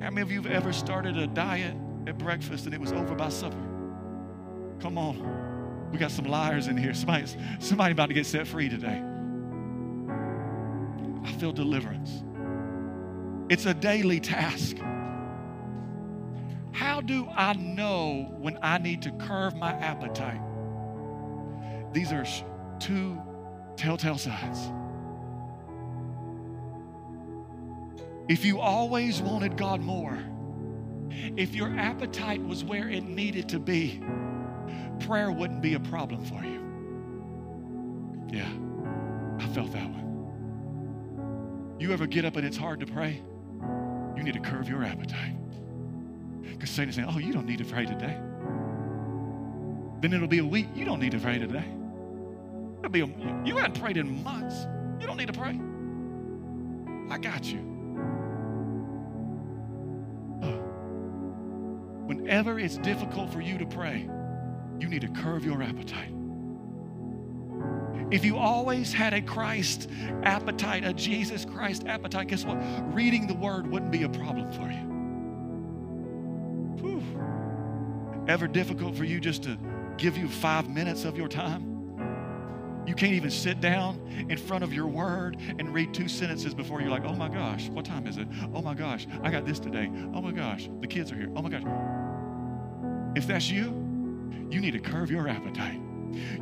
How 0.00 0.10
many 0.10 0.20
of 0.20 0.30
you 0.30 0.42
have 0.42 0.52
ever 0.52 0.72
started 0.72 1.16
a 1.16 1.26
diet 1.26 1.74
at 2.06 2.18
breakfast 2.18 2.66
and 2.66 2.74
it 2.74 2.80
was 2.80 2.92
over 2.92 3.14
by 3.14 3.30
supper? 3.30 3.56
Come 4.80 4.98
on. 4.98 5.90
We 5.90 5.98
got 5.98 6.10
some 6.10 6.26
liars 6.26 6.68
in 6.68 6.76
here. 6.76 6.92
Somebody, 6.92 7.26
somebody 7.60 7.92
about 7.92 8.08
to 8.08 8.14
get 8.14 8.26
set 8.26 8.46
free 8.46 8.68
today. 8.68 9.02
I 11.24 11.32
feel 11.32 11.52
deliverance. 11.52 12.22
It's 13.48 13.64
a 13.64 13.72
daily 13.72 14.20
task. 14.20 14.76
How 16.72 17.00
do 17.00 17.26
I 17.34 17.54
know 17.54 18.34
when 18.38 18.58
I 18.62 18.76
need 18.78 19.00
to 19.02 19.10
curb 19.12 19.56
my 19.56 19.72
appetite? 19.72 20.40
These 21.92 22.12
are 22.12 22.26
two 22.80 23.18
telltale 23.76 24.18
signs. 24.18 24.70
If 28.28 28.44
you 28.44 28.60
always 28.60 29.22
wanted 29.22 29.56
God 29.56 29.80
more, 29.80 30.18
if 31.36 31.54
your 31.54 31.68
appetite 31.78 32.42
was 32.44 32.64
where 32.64 32.88
it 32.88 33.04
needed 33.04 33.48
to 33.50 33.60
be, 33.60 34.02
prayer 35.00 35.30
wouldn't 35.30 35.62
be 35.62 35.74
a 35.74 35.80
problem 35.80 36.24
for 36.24 36.42
you. 36.44 36.64
Yeah, 38.32 38.50
I 39.38 39.46
felt 39.52 39.72
that 39.72 39.88
one. 39.88 41.76
You 41.78 41.92
ever 41.92 42.06
get 42.06 42.24
up 42.24 42.36
and 42.36 42.44
it's 42.44 42.56
hard 42.56 42.80
to 42.80 42.86
pray? 42.86 43.22
You 44.16 44.22
need 44.22 44.34
to 44.34 44.40
curb 44.40 44.68
your 44.68 44.82
appetite. 44.82 45.34
Because 46.42 46.70
Satan's 46.70 46.96
saying, 46.96 47.08
Oh, 47.08 47.18
you 47.18 47.32
don't 47.32 47.46
need 47.46 47.58
to 47.58 47.64
pray 47.64 47.86
today. 47.86 48.18
Then 50.00 50.12
it'll 50.12 50.26
be 50.26 50.38
a 50.38 50.44
week. 50.44 50.66
You 50.74 50.84
don't 50.84 51.00
need 51.00 51.12
to 51.12 51.20
pray 51.20 51.38
today. 51.38 51.64
It'll 52.78 52.90
be 52.90 53.02
a, 53.02 53.06
you 53.44 53.56
haven't 53.56 53.80
prayed 53.80 53.98
in 53.98 54.22
months. 54.24 54.66
You 55.00 55.06
don't 55.06 55.16
need 55.16 55.28
to 55.28 55.32
pray. 55.32 55.60
I 57.10 57.18
got 57.18 57.44
you. 57.44 57.75
Whenever 62.36 62.60
it's 62.60 62.76
difficult 62.76 63.32
for 63.32 63.40
you 63.40 63.56
to 63.56 63.64
pray, 63.64 64.06
you 64.78 64.86
need 64.90 65.00
to 65.00 65.08
curb 65.08 65.42
your 65.42 65.62
appetite. 65.62 66.12
If 68.10 68.26
you 68.26 68.36
always 68.36 68.92
had 68.92 69.14
a 69.14 69.22
Christ 69.22 69.88
appetite, 70.22 70.84
a 70.84 70.92
Jesus 70.92 71.46
Christ 71.46 71.86
appetite, 71.86 72.28
guess 72.28 72.44
what? 72.44 72.58
Reading 72.94 73.26
the 73.26 73.32
Word 73.32 73.66
wouldn't 73.66 73.90
be 73.90 74.02
a 74.02 74.08
problem 74.10 74.52
for 74.52 74.70
you. 74.70 74.84
Whew. 76.82 77.02
Ever 78.28 78.46
difficult 78.46 78.94
for 78.96 79.04
you 79.04 79.18
just 79.18 79.42
to 79.44 79.56
give 79.96 80.18
you 80.18 80.28
five 80.28 80.68
minutes 80.68 81.06
of 81.06 81.16
your 81.16 81.28
time? 81.28 81.72
You 82.86 82.94
can't 82.94 83.14
even 83.14 83.30
sit 83.30 83.62
down 83.62 84.26
in 84.28 84.36
front 84.36 84.62
of 84.62 84.74
your 84.74 84.88
word 84.88 85.38
and 85.58 85.72
read 85.72 85.94
two 85.94 86.06
sentences 86.06 86.52
before 86.52 86.82
you're 86.82 86.90
like, 86.90 87.04
oh 87.06 87.14
my 87.14 87.28
gosh, 87.28 87.70
what 87.70 87.86
time 87.86 88.06
is 88.06 88.18
it? 88.18 88.28
Oh 88.54 88.60
my 88.60 88.74
gosh, 88.74 89.08
I 89.22 89.30
got 89.30 89.46
this 89.46 89.58
today. 89.58 89.90
Oh 90.14 90.20
my 90.20 90.32
gosh, 90.32 90.68
the 90.80 90.86
kids 90.86 91.10
are 91.10 91.16
here. 91.16 91.30
Oh 91.34 91.40
my 91.40 91.48
gosh. 91.48 91.64
If 93.16 93.26
that's 93.26 93.50
you, 93.50 93.68
you 94.50 94.60
need 94.60 94.72
to 94.72 94.78
curb 94.78 95.10
your 95.10 95.26
appetite. 95.26 95.80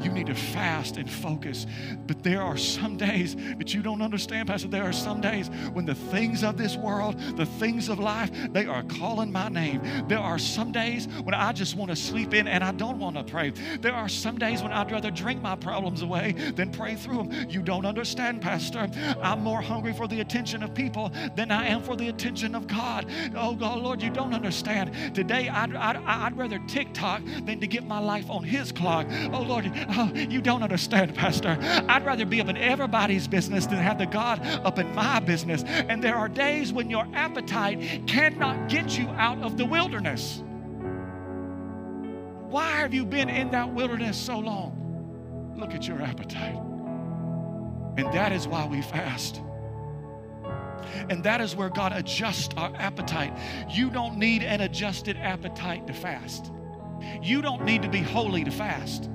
You 0.01 0.11
need 0.11 0.27
to 0.27 0.35
fast 0.35 0.97
and 0.97 1.11
focus. 1.11 1.67
But 2.07 2.23
there 2.23 2.43
are 2.43 2.57
some 2.57 2.97
days 2.97 3.37
that 3.59 3.75
you 3.75 3.83
don't 3.83 4.03
understand, 4.03 4.49
Pastor. 4.49 4.69
There 4.69 4.85
are 4.85 4.93
some 4.93 5.21
days 5.21 5.49
when 5.73 5.85
the 5.85 5.95
things 5.95 6.43
of 6.43 6.57
this 6.57 6.77
world, 6.77 7.19
the 7.37 7.47
things 7.47 7.89
of 7.89 7.99
life, 7.99 8.31
they 8.53 8.67
are 8.67 8.83
calling 8.85 9.33
my 9.33 9.49
name. 9.49 9.83
There 10.09 10.19
are 10.19 10.39
some 10.39 10.73
days 10.73 11.07
when 11.23 11.35
I 11.35 11.53
just 11.53 11.77
want 11.77 11.91
to 11.91 11.97
sleep 11.97 12.35
in 12.35 12.49
and 12.49 12.65
I 12.65 12.73
don't 12.73 12.99
want 12.99 13.17
to 13.17 13.25
pray. 13.25 13.51
There 13.81 13.95
are 13.95 14.09
some 14.09 14.39
days 14.39 14.63
when 14.63 14.73
I'd 14.73 14.91
rather 14.91 15.11
drink 15.11 15.41
my 15.41 15.57
problems 15.57 16.03
away 16.03 16.33
than 16.33 16.71
pray 16.71 16.97
through 16.97 17.29
them. 17.29 17.51
You 17.51 17.63
don't 17.63 17.87
understand, 17.87 18.43
Pastor. 18.43 18.89
I'm 19.23 19.43
more 19.43 19.61
hungry 19.61 19.93
for 19.93 20.09
the 20.09 20.21
attention 20.21 20.63
of 20.63 20.75
people 20.75 21.13
than 21.37 21.51
I 21.51 21.67
am 21.67 21.83
for 21.83 21.97
the 21.97 22.09
attention 22.09 22.55
of 22.55 22.67
God. 22.67 23.07
Oh, 23.37 23.55
God, 23.55 23.79
Lord, 23.79 24.03
you 24.03 24.11
don't 24.11 24.35
understand. 24.35 25.15
Today, 25.15 25.49
I'd, 25.49 25.75
I'd, 25.77 25.97
I'd 25.97 26.37
rather 26.37 26.59
TikTok 26.67 27.23
than 27.45 27.61
to 27.61 27.67
get 27.67 27.87
my 27.87 27.99
life 27.99 28.29
on 28.29 28.43
His 28.43 28.73
clock. 28.73 29.07
Oh, 29.33 29.43
Lord, 29.43 29.54
oh, 29.97 30.13
you 30.15 30.41
don't 30.41 30.63
understand, 30.63 31.15
Pastor. 31.15 31.57
I'd 31.61 32.05
rather 32.05 32.25
be 32.25 32.41
up 32.41 32.49
in 32.49 32.57
everybody's 32.57 33.29
business 33.29 33.67
than 33.67 33.79
have 33.79 33.99
the 33.99 34.07
God 34.07 34.41
up 34.65 34.79
in 34.79 34.95
my 34.95 35.21
business. 35.21 35.65
And 35.65 36.03
there 36.03 36.17
are 36.17 36.29
days 36.29 36.73
when 36.73 36.91
your 36.91 37.07
appetite 37.15 38.07
cannot 38.07 38.69
get 38.69 38.99
you 38.99 39.09
out 39.11 39.39
of 39.39 39.57
the 39.57 39.65
wilderness. 39.65 40.43
Why 42.49 42.71
have 42.71 42.95
you 42.95 43.05
been 43.05 43.29
in 43.29 43.51
that 43.51 43.73
wilderness 43.73 44.17
so 44.17 44.39
long? 44.39 45.55
Look 45.57 45.75
at 45.75 45.87
your 45.89 46.01
appetite. 46.03 46.57
And 47.97 48.13
that 48.13 48.33
is 48.33 48.47
why 48.47 48.67
we 48.67 48.83
fast. 48.83 49.41
And 51.09 51.25
that 51.25 51.41
is 51.41 51.57
where 51.57 51.71
God 51.71 51.93
adjusts 51.93 52.55
our 52.57 52.73
appetite. 52.77 53.37
You 53.71 53.91
don't 53.91 54.19
need 54.19 54.43
an 54.43 54.61
adjusted 54.61 55.17
appetite 55.17 55.87
to 55.87 55.93
fast. 55.93 56.53
You 57.23 57.43
don't 57.43 57.65
need 57.65 57.83
to 57.83 57.89
be 57.89 58.01
holy 58.01 58.45
to 58.45 58.51
fast. 58.51 59.11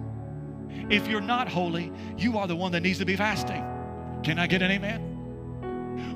If 0.89 1.07
you're 1.07 1.21
not 1.21 1.47
holy, 1.47 1.91
you 2.17 2.37
are 2.37 2.47
the 2.47 2.55
one 2.55 2.71
that 2.71 2.81
needs 2.81 2.99
to 2.99 3.05
be 3.05 3.15
fasting. 3.15 3.63
Can 4.23 4.39
I 4.39 4.47
get 4.47 4.61
an 4.61 4.71
amen? 4.71 5.08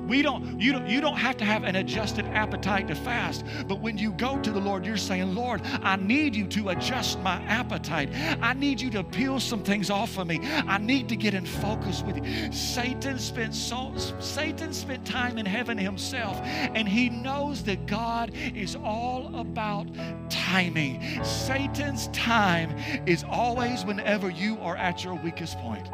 We 0.06 0.22
don't, 0.22 0.60
you 0.60 0.72
don't, 0.72 0.88
you 0.88 1.00
don't 1.00 1.16
have 1.16 1.36
to 1.38 1.44
have 1.44 1.64
an 1.64 1.76
adjusted 1.76 2.26
appetite 2.26 2.88
to 2.88 2.94
fast. 2.94 3.44
But 3.66 3.80
when 3.80 3.98
you 3.98 4.12
go 4.12 4.38
to 4.40 4.50
the 4.50 4.60
Lord, 4.60 4.84
you're 4.84 4.96
saying, 4.96 5.34
Lord, 5.34 5.62
I 5.82 5.96
need 5.96 6.34
you 6.34 6.46
to 6.48 6.70
adjust 6.70 7.20
my 7.20 7.42
appetite. 7.42 8.10
I 8.40 8.54
need 8.54 8.80
you 8.80 8.90
to 8.90 9.04
peel 9.04 9.40
some 9.40 9.62
things 9.62 9.90
off 9.90 10.18
of 10.18 10.26
me. 10.26 10.40
I 10.42 10.78
need 10.78 11.08
to 11.08 11.16
get 11.16 11.34
in 11.34 11.46
focus 11.46 12.02
with 12.02 12.16
you. 12.16 12.52
Satan 12.52 13.18
spent 13.18 13.54
so 13.54 13.92
Satan 14.18 14.72
spent 14.72 15.06
time 15.06 15.38
in 15.38 15.46
heaven 15.46 15.76
himself, 15.78 16.38
and 16.42 16.88
he 16.88 17.08
knows 17.08 17.62
that 17.64 17.86
God 17.86 18.32
is 18.54 18.76
all 18.76 19.34
about 19.38 19.86
timing. 20.28 21.22
Satan's 21.24 22.08
time 22.08 22.74
is 23.06 23.24
always 23.28 23.84
whenever 23.84 24.30
you 24.30 24.58
are 24.60 24.76
at 24.76 25.04
your 25.04 25.14
weakest 25.14 25.58
point. 25.58 25.88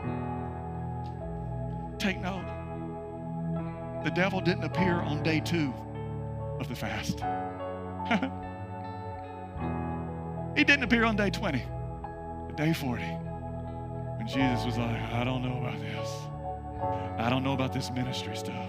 Take 1.98 2.20
note. 2.20 2.59
The 4.04 4.10
devil 4.10 4.40
didn't 4.40 4.64
appear 4.64 4.94
on 4.94 5.22
day 5.22 5.40
two 5.40 5.72
of 6.58 6.68
the 6.68 6.74
fast. 6.74 7.20
he 10.56 10.64
didn't 10.64 10.84
appear 10.84 11.04
on 11.04 11.16
day 11.16 11.30
20, 11.30 11.62
day 12.56 12.72
40. 12.72 13.02
When 13.02 14.26
Jesus 14.26 14.64
was 14.64 14.78
like, 14.78 15.00
I 15.12 15.24
don't 15.24 15.42
know 15.42 15.58
about 15.58 15.78
this. 15.80 16.08
I 17.18 17.28
don't 17.28 17.44
know 17.44 17.52
about 17.52 17.72
this 17.72 17.90
ministry 17.90 18.36
stuff. 18.36 18.66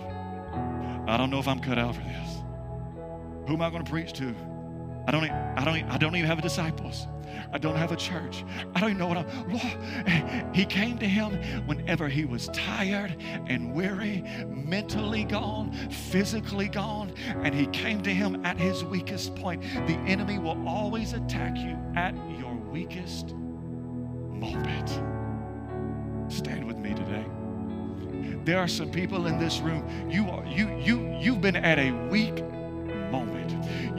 I 1.07 1.17
don't 1.17 1.29
know 1.29 1.39
if 1.39 1.47
I'm 1.47 1.59
cut 1.59 1.77
out 1.77 1.95
for 1.95 2.01
this. 2.01 2.37
Who 3.47 3.53
am 3.53 3.61
I 3.61 3.69
going 3.69 3.83
to 3.83 3.89
preach 3.89 4.13
to? 4.13 4.35
I 5.07 5.11
don't, 5.11 5.23
I 5.23 5.63
don't, 5.63 5.83
I 5.89 5.97
don't 5.97 6.15
even 6.15 6.27
have 6.27 6.41
disciples. 6.41 7.07
I 7.51 7.57
don't 7.57 7.75
have 7.75 7.91
a 7.91 7.95
church. 7.95 8.43
I 8.75 8.79
don't 8.79 8.91
even 8.91 8.99
know 8.99 9.07
what 9.07 9.17
I'm. 9.17 9.49
Lord, 9.49 9.63
he 10.53 10.65
came 10.65 10.97
to 10.99 11.07
him 11.07 11.33
whenever 11.65 12.07
he 12.07 12.25
was 12.25 12.47
tired 12.49 13.15
and 13.47 13.73
weary, 13.73 14.23
mentally 14.47 15.23
gone, 15.23 15.71
physically 15.89 16.67
gone, 16.67 17.13
and 17.43 17.53
he 17.53 17.67
came 17.67 18.01
to 18.03 18.13
him 18.13 18.45
at 18.45 18.57
his 18.57 18.83
weakest 18.83 19.35
point. 19.35 19.61
The 19.61 19.97
enemy 20.07 20.39
will 20.39 20.67
always 20.67 21.13
attack 21.13 21.57
you 21.57 21.77
at 21.95 22.15
your 22.39 22.55
weakest 22.55 23.33
moment. 23.33 24.89
Stand 26.31 26.65
with 26.65 26.77
me 26.77 26.93
today. 26.93 27.25
There 28.43 28.57
are 28.57 28.67
some 28.67 28.89
people 28.91 29.27
in 29.27 29.37
this 29.37 29.59
room. 29.59 29.87
You 30.09 30.29
are 30.29 30.45
you 30.45 30.75
you 30.79 31.15
you've 31.19 31.41
been 31.41 31.55
at 31.55 31.77
a 31.77 31.91
weak 32.09 32.43
moment. 33.11 33.41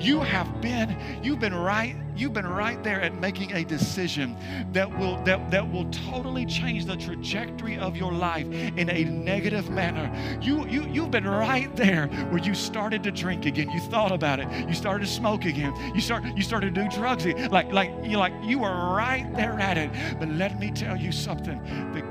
You 0.02 0.20
have 0.20 0.60
been, 0.60 0.96
you've 1.22 1.38
been 1.38 1.54
right, 1.54 1.94
you've 2.16 2.32
been 2.32 2.46
right 2.46 2.82
there 2.82 3.00
at 3.00 3.14
making 3.14 3.52
a 3.52 3.64
decision 3.64 4.36
that 4.72 4.88
will 4.98 5.22
that, 5.24 5.50
that 5.50 5.70
will 5.70 5.88
totally 5.90 6.46
change 6.46 6.86
the 6.86 6.96
trajectory 6.96 7.78
of 7.78 7.96
your 7.96 8.12
life 8.12 8.46
in 8.46 8.90
a 8.90 9.04
negative 9.04 9.70
manner. 9.70 10.10
You 10.40 10.66
you 10.66 10.86
you've 10.86 11.10
been 11.10 11.26
right 11.26 11.74
there 11.76 12.06
where 12.30 12.42
you 12.42 12.54
started 12.54 13.02
to 13.04 13.10
drink 13.10 13.46
again. 13.46 13.70
You 13.70 13.80
thought 13.80 14.12
about 14.12 14.40
it. 14.40 14.48
You 14.68 14.74
started 14.74 15.06
to 15.06 15.10
smoke 15.10 15.44
again. 15.44 15.74
You 15.94 16.00
start 16.00 16.24
you 16.24 16.42
started 16.42 16.74
to 16.74 16.82
do 16.82 16.88
drugs 16.90 17.24
again. 17.24 17.50
Like 17.50 17.72
like 17.72 17.90
you 18.02 18.18
like 18.18 18.34
you 18.42 18.58
were 18.58 18.94
right 18.94 19.26
there 19.34 19.58
at 19.60 19.78
it. 19.78 19.90
But 20.18 20.28
let 20.28 20.58
me 20.58 20.70
tell 20.70 20.96
you 20.96 21.12
something. 21.12 21.60
The, 21.92 22.02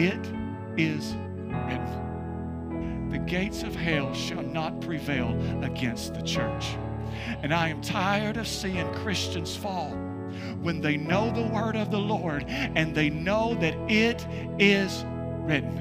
it 0.00 0.26
is 0.76 1.14
written 1.66 2.04
the 3.14 3.18
gates 3.20 3.62
of 3.62 3.76
hell 3.76 4.12
shall 4.12 4.42
not 4.42 4.80
prevail 4.80 5.38
against 5.62 6.14
the 6.14 6.22
church. 6.22 6.76
And 7.42 7.52
I 7.52 7.68
am 7.68 7.80
tired 7.80 8.36
of 8.36 8.46
seeing 8.46 8.92
Christians 8.94 9.56
fall 9.56 9.90
when 10.60 10.80
they 10.80 10.96
know 10.96 11.30
the 11.30 11.42
word 11.42 11.76
of 11.76 11.90
the 11.90 11.98
Lord 11.98 12.44
and 12.48 12.94
they 12.94 13.10
know 13.10 13.54
that 13.56 13.74
it 13.90 14.26
is 14.58 15.04
written. 15.40 15.78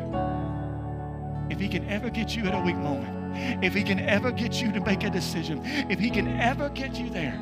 If 1.50 1.60
He 1.60 1.68
can 1.68 1.88
ever 1.90 2.10
get 2.10 2.36
you 2.36 2.46
at 2.48 2.54
a 2.54 2.60
weak 2.60 2.76
moment, 2.76 3.64
if 3.64 3.74
He 3.74 3.84
can 3.84 4.00
ever 4.00 4.32
get 4.32 4.62
you 4.62 4.72
to 4.72 4.80
make 4.82 5.04
a 5.04 5.10
decision, 5.10 5.62
if 5.90 6.00
He 6.00 6.10
can 6.10 6.28
ever 6.40 6.70
get 6.70 7.00
you 7.00 7.10
there, 7.10 7.40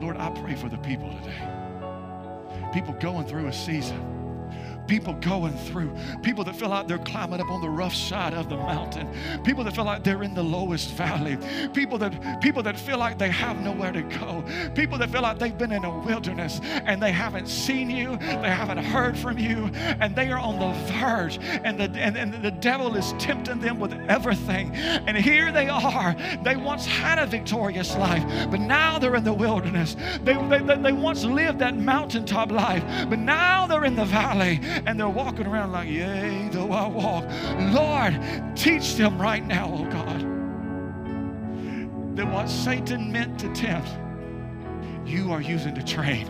Lord, 0.00 0.16
I 0.16 0.30
pray 0.30 0.54
for 0.54 0.68
the 0.68 0.78
people 0.78 1.10
today. 1.22 1.48
People 2.72 2.94
going 2.94 3.26
through 3.26 3.46
a 3.46 3.52
season 3.52 4.13
people 4.86 5.14
going 5.14 5.56
through, 5.56 5.94
people 6.22 6.44
that 6.44 6.56
feel 6.56 6.68
like 6.68 6.86
they're 6.86 6.98
climbing 6.98 7.40
up 7.40 7.50
on 7.50 7.60
the 7.60 7.68
rough 7.68 7.94
side 7.94 8.34
of 8.34 8.48
the 8.48 8.56
mountain, 8.56 9.08
people 9.42 9.64
that 9.64 9.74
feel 9.74 9.84
like 9.84 10.04
they're 10.04 10.22
in 10.22 10.34
the 10.34 10.42
lowest 10.42 10.90
valley, 10.90 11.38
people 11.72 11.98
that 11.98 12.40
people 12.40 12.62
that 12.62 12.78
feel 12.78 12.98
like 12.98 13.18
they 13.18 13.30
have 13.30 13.60
nowhere 13.60 13.92
to 13.92 14.02
go, 14.02 14.44
people 14.74 14.98
that 14.98 15.10
feel 15.10 15.22
like 15.22 15.38
they've 15.38 15.56
been 15.56 15.72
in 15.72 15.84
a 15.84 15.98
wilderness 16.00 16.60
and 16.62 17.02
they 17.02 17.12
haven't 17.12 17.48
seen 17.48 17.90
you, 17.90 18.16
they 18.18 18.50
haven't 18.50 18.78
heard 18.78 19.16
from 19.16 19.38
you, 19.38 19.70
and 20.00 20.14
they 20.14 20.30
are 20.30 20.38
on 20.38 20.58
the 20.58 20.92
verge, 20.92 21.38
and 21.40 21.78
the 21.78 21.84
and, 21.98 22.16
and 22.16 22.42
the 22.42 22.50
devil 22.50 22.96
is 22.96 23.14
tempting 23.18 23.60
them 23.60 23.78
with 23.78 23.92
everything. 24.08 24.72
And 24.74 25.16
here 25.16 25.52
they 25.52 25.68
are. 25.68 26.14
They 26.42 26.56
once 26.56 26.86
had 26.86 27.18
a 27.18 27.26
victorious 27.26 27.96
life, 27.96 28.24
but 28.50 28.60
now 28.60 28.98
they're 28.98 29.16
in 29.16 29.24
the 29.24 29.32
wilderness. 29.32 29.96
They, 30.22 30.34
they, 30.48 30.76
they 30.76 30.92
once 30.92 31.24
lived 31.24 31.58
that 31.60 31.76
mountaintop 31.76 32.50
life, 32.50 32.84
but 33.08 33.18
now 33.18 33.66
they're 33.66 33.84
in 33.84 33.96
the 33.96 34.04
valley 34.04 34.60
and 34.86 34.98
they're 34.98 35.08
walking 35.08 35.46
around 35.46 35.72
like, 35.72 35.88
Yea, 35.88 36.48
though 36.50 36.72
I 36.72 36.86
walk. 36.86 37.24
Lord, 37.72 38.20
teach 38.56 38.96
them 38.96 39.20
right 39.20 39.44
now, 39.44 39.70
oh 39.72 39.84
God, 39.84 40.20
that 42.16 42.30
what 42.30 42.48
Satan 42.48 43.10
meant 43.12 43.38
to 43.40 43.52
tempt, 43.52 43.88
you 45.04 45.32
are 45.32 45.40
using 45.40 45.74
to 45.74 45.84
train. 45.84 46.26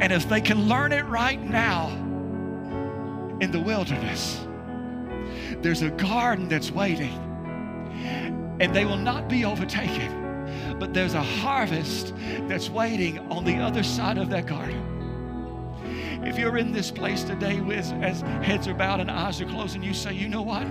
And 0.00 0.12
if 0.12 0.28
they 0.28 0.40
can 0.40 0.68
learn 0.68 0.92
it 0.92 1.04
right 1.06 1.42
now 1.42 1.88
in 3.40 3.50
the 3.50 3.60
wilderness, 3.60 4.46
there's 5.60 5.82
a 5.82 5.90
garden 5.90 6.48
that's 6.48 6.70
waiting, 6.70 7.12
and 8.60 8.74
they 8.74 8.84
will 8.84 8.96
not 8.96 9.28
be 9.28 9.44
overtaken, 9.44 10.76
but 10.78 10.94
there's 10.94 11.14
a 11.14 11.22
harvest 11.22 12.14
that's 12.46 12.70
waiting 12.70 13.18
on 13.30 13.44
the 13.44 13.56
other 13.56 13.82
side 13.82 14.18
of 14.18 14.30
that 14.30 14.46
garden. 14.46 14.97
If 16.24 16.38
you're 16.38 16.58
in 16.58 16.72
this 16.72 16.90
place 16.90 17.24
today 17.24 17.60
as, 17.72 17.92
as 17.92 18.20
heads 18.42 18.68
are 18.68 18.74
bowed 18.74 19.00
and 19.00 19.10
eyes 19.10 19.40
are 19.40 19.46
closed, 19.46 19.74
and 19.74 19.84
you 19.84 19.94
say, 19.94 20.12
you 20.12 20.28
know 20.28 20.42
what? 20.42 20.66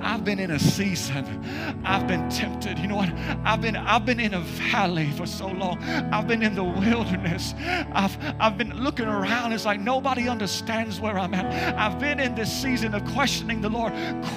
I've 0.00 0.24
been 0.24 0.38
in 0.38 0.50
a 0.50 0.58
season. 0.58 1.44
I've 1.84 2.06
been 2.06 2.28
tempted. 2.30 2.78
You 2.78 2.88
know 2.88 2.96
what? 2.96 3.12
I've 3.44 3.60
been 3.60 3.76
I've 3.76 4.04
been 4.04 4.20
in 4.20 4.34
a 4.34 4.40
valley 4.40 5.10
for 5.12 5.26
so 5.26 5.48
long. 5.48 5.82
I've 5.82 6.26
been 6.26 6.42
in 6.42 6.54
the 6.54 6.64
wilderness. 6.64 7.54
I've 7.92 8.16
I've 8.40 8.58
been 8.58 8.72
looking 8.74 9.06
around. 9.06 9.52
It's 9.52 9.64
like 9.64 9.80
nobody 9.80 10.28
understands 10.28 11.00
where 11.00 11.18
I'm 11.18 11.34
at. 11.34 11.46
I've 11.76 11.98
been 11.98 12.20
in 12.20 12.34
this 12.34 12.52
season 12.52 12.94
of 12.94 13.04
questioning 13.12 13.60
the 13.60 13.68
Lord, 13.68 13.92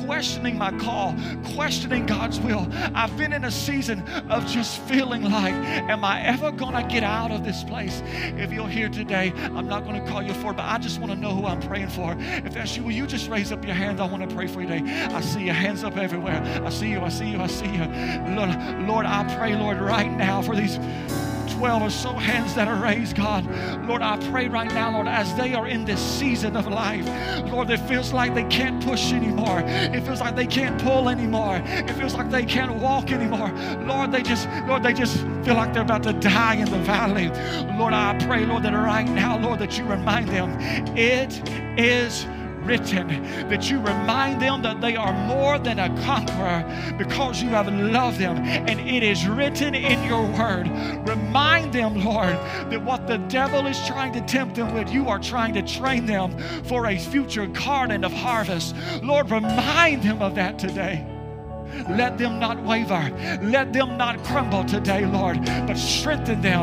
questioning 0.05 0.57
my 0.57 0.71
call, 0.77 1.15
questioning 1.55 2.05
God's 2.05 2.39
will. 2.39 2.67
I've 2.93 3.15
been 3.17 3.33
in 3.33 3.45
a 3.45 3.51
season 3.51 4.01
of 4.29 4.45
just 4.47 4.81
feeling 4.83 5.23
like, 5.23 5.53
am 5.53 6.03
I 6.03 6.21
ever 6.23 6.51
gonna 6.51 6.87
get 6.87 7.03
out 7.03 7.31
of 7.31 7.43
this 7.43 7.63
place? 7.63 8.01
If 8.37 8.51
you're 8.51 8.67
here 8.67 8.89
today, 8.89 9.33
I'm 9.55 9.67
not 9.67 9.85
gonna 9.85 10.05
call 10.07 10.21
you 10.23 10.33
for 10.35 10.48
but 10.53 10.63
I 10.63 10.77
just 10.77 10.99
want 10.99 11.11
to 11.11 11.17
know 11.17 11.33
who 11.35 11.45
I'm 11.45 11.61
praying 11.61 11.89
for. 11.89 12.15
If 12.19 12.53
that's 12.53 12.75
you, 12.75 12.83
will 12.83 12.91
you 12.91 13.07
just 13.07 13.29
raise 13.29 13.51
up 13.51 13.65
your 13.65 13.75
hand? 13.75 13.99
I 13.99 14.05
want 14.05 14.27
to 14.27 14.35
pray 14.35 14.47
for 14.47 14.61
you 14.61 14.67
today. 14.67 15.05
I 15.05 15.21
see 15.21 15.43
your 15.43 15.53
hands 15.53 15.83
up 15.83 15.97
everywhere. 15.97 16.41
I 16.65 16.69
see 16.69 16.89
you, 16.89 17.01
I 17.01 17.09
see 17.09 17.29
you, 17.29 17.41
I 17.41 17.47
see 17.47 17.67
you. 17.67 17.85
Lord, 18.35 18.87
Lord 18.87 19.05
I 19.05 19.35
pray, 19.37 19.55
Lord, 19.55 19.79
right 19.79 20.11
now 20.11 20.41
for 20.41 20.55
these 20.55 20.77
12 21.59 21.81
or 21.81 21.89
so 21.89 22.13
hands 22.13 22.55
that 22.55 22.69
are 22.69 22.81
raised, 22.81 23.17
God. 23.17 23.45
Lord, 23.85 24.01
I 24.01 24.15
pray 24.31 24.47
right 24.47 24.73
now, 24.73 24.93
Lord, 24.93 25.09
as 25.09 25.35
they 25.35 25.53
are 25.53 25.67
in 25.67 25.83
this 25.83 25.99
season 25.99 26.55
of 26.55 26.67
life, 26.67 27.05
Lord, 27.51 27.69
it 27.69 27.81
feels 27.81 28.13
like 28.13 28.33
they 28.33 28.45
can't 28.45 28.81
push 28.81 29.11
anymore. 29.11 29.61
It 29.65 30.05
feels 30.05 30.21
like 30.21 30.37
they 30.37 30.47
can't 30.47 30.81
pull 30.81 31.09
anymore. 31.09 31.61
It 31.65 31.91
feels 31.95 32.13
like 32.13 32.31
they 32.31 32.45
can't 32.45 32.75
walk 32.75 33.11
anymore. 33.11 33.51
Lord, 33.85 34.13
they 34.13 34.23
just, 34.23 34.47
Lord, 34.69 34.83
they 34.83 34.93
just 34.93 35.17
feel 35.43 35.55
like 35.55 35.73
they're 35.73 35.81
about 35.81 36.03
to 36.03 36.13
die 36.13 36.55
in 36.55 36.71
the 36.71 36.79
valley. 36.79 37.27
Lord, 37.77 37.91
I 37.93 38.17
pray, 38.25 38.45
Lord, 38.45 38.63
that 38.63 38.71
right 38.71 39.09
now, 39.09 39.37
Lord, 39.37 39.59
that 39.59 39.77
you 39.77 39.83
remind 39.83 40.29
them 40.29 40.57
it 40.95 41.45
is 41.77 42.25
written, 42.69 43.07
that 43.49 43.69
you 43.71 43.79
remind 43.79 44.39
them 44.39 44.61
that 44.61 44.79
they 44.79 44.95
are 44.95 45.11
more 45.25 45.57
than 45.57 45.79
a 45.79 45.89
conqueror 46.03 46.63
because 46.99 47.41
you 47.41 47.49
have 47.49 47.67
loved 47.73 48.19
them, 48.19 48.37
and 48.37 48.79
it 48.79 49.01
is 49.01 49.27
written 49.27 49.73
in 49.73 50.01
your 50.07 50.23
word. 50.37 50.67
Remind 51.07 51.73
them, 51.73 51.95
Lord, 52.05 52.35
that 52.69 52.83
what 52.83 53.07
the 53.07 53.17
devil 53.27 53.65
is 53.65 53.77
trying 53.87 54.13
to 54.13 54.21
tempt 54.21 54.55
them 54.55 54.73
with, 54.75 54.91
you 54.91 55.09
are 55.09 55.19
trying 55.19 55.55
to 55.55 55.63
train 55.63 56.05
them 56.05 56.37
for 56.65 56.85
a 56.85 56.97
future 56.97 57.47
garden 57.47 58.03
of 58.03 58.13
harvest. 58.13 58.75
Lord, 59.01 59.31
remind 59.31 60.03
them 60.03 60.21
of 60.21 60.35
that 60.35 60.59
today. 60.59 61.05
Let 61.87 62.17
them 62.17 62.39
not 62.39 62.63
waver. 62.63 63.09
Let 63.41 63.73
them 63.73 63.97
not 63.97 64.23
crumble 64.23 64.65
today, 64.65 65.05
Lord, 65.05 65.43
but 65.45 65.75
strengthen 65.75 66.41
them 66.41 66.57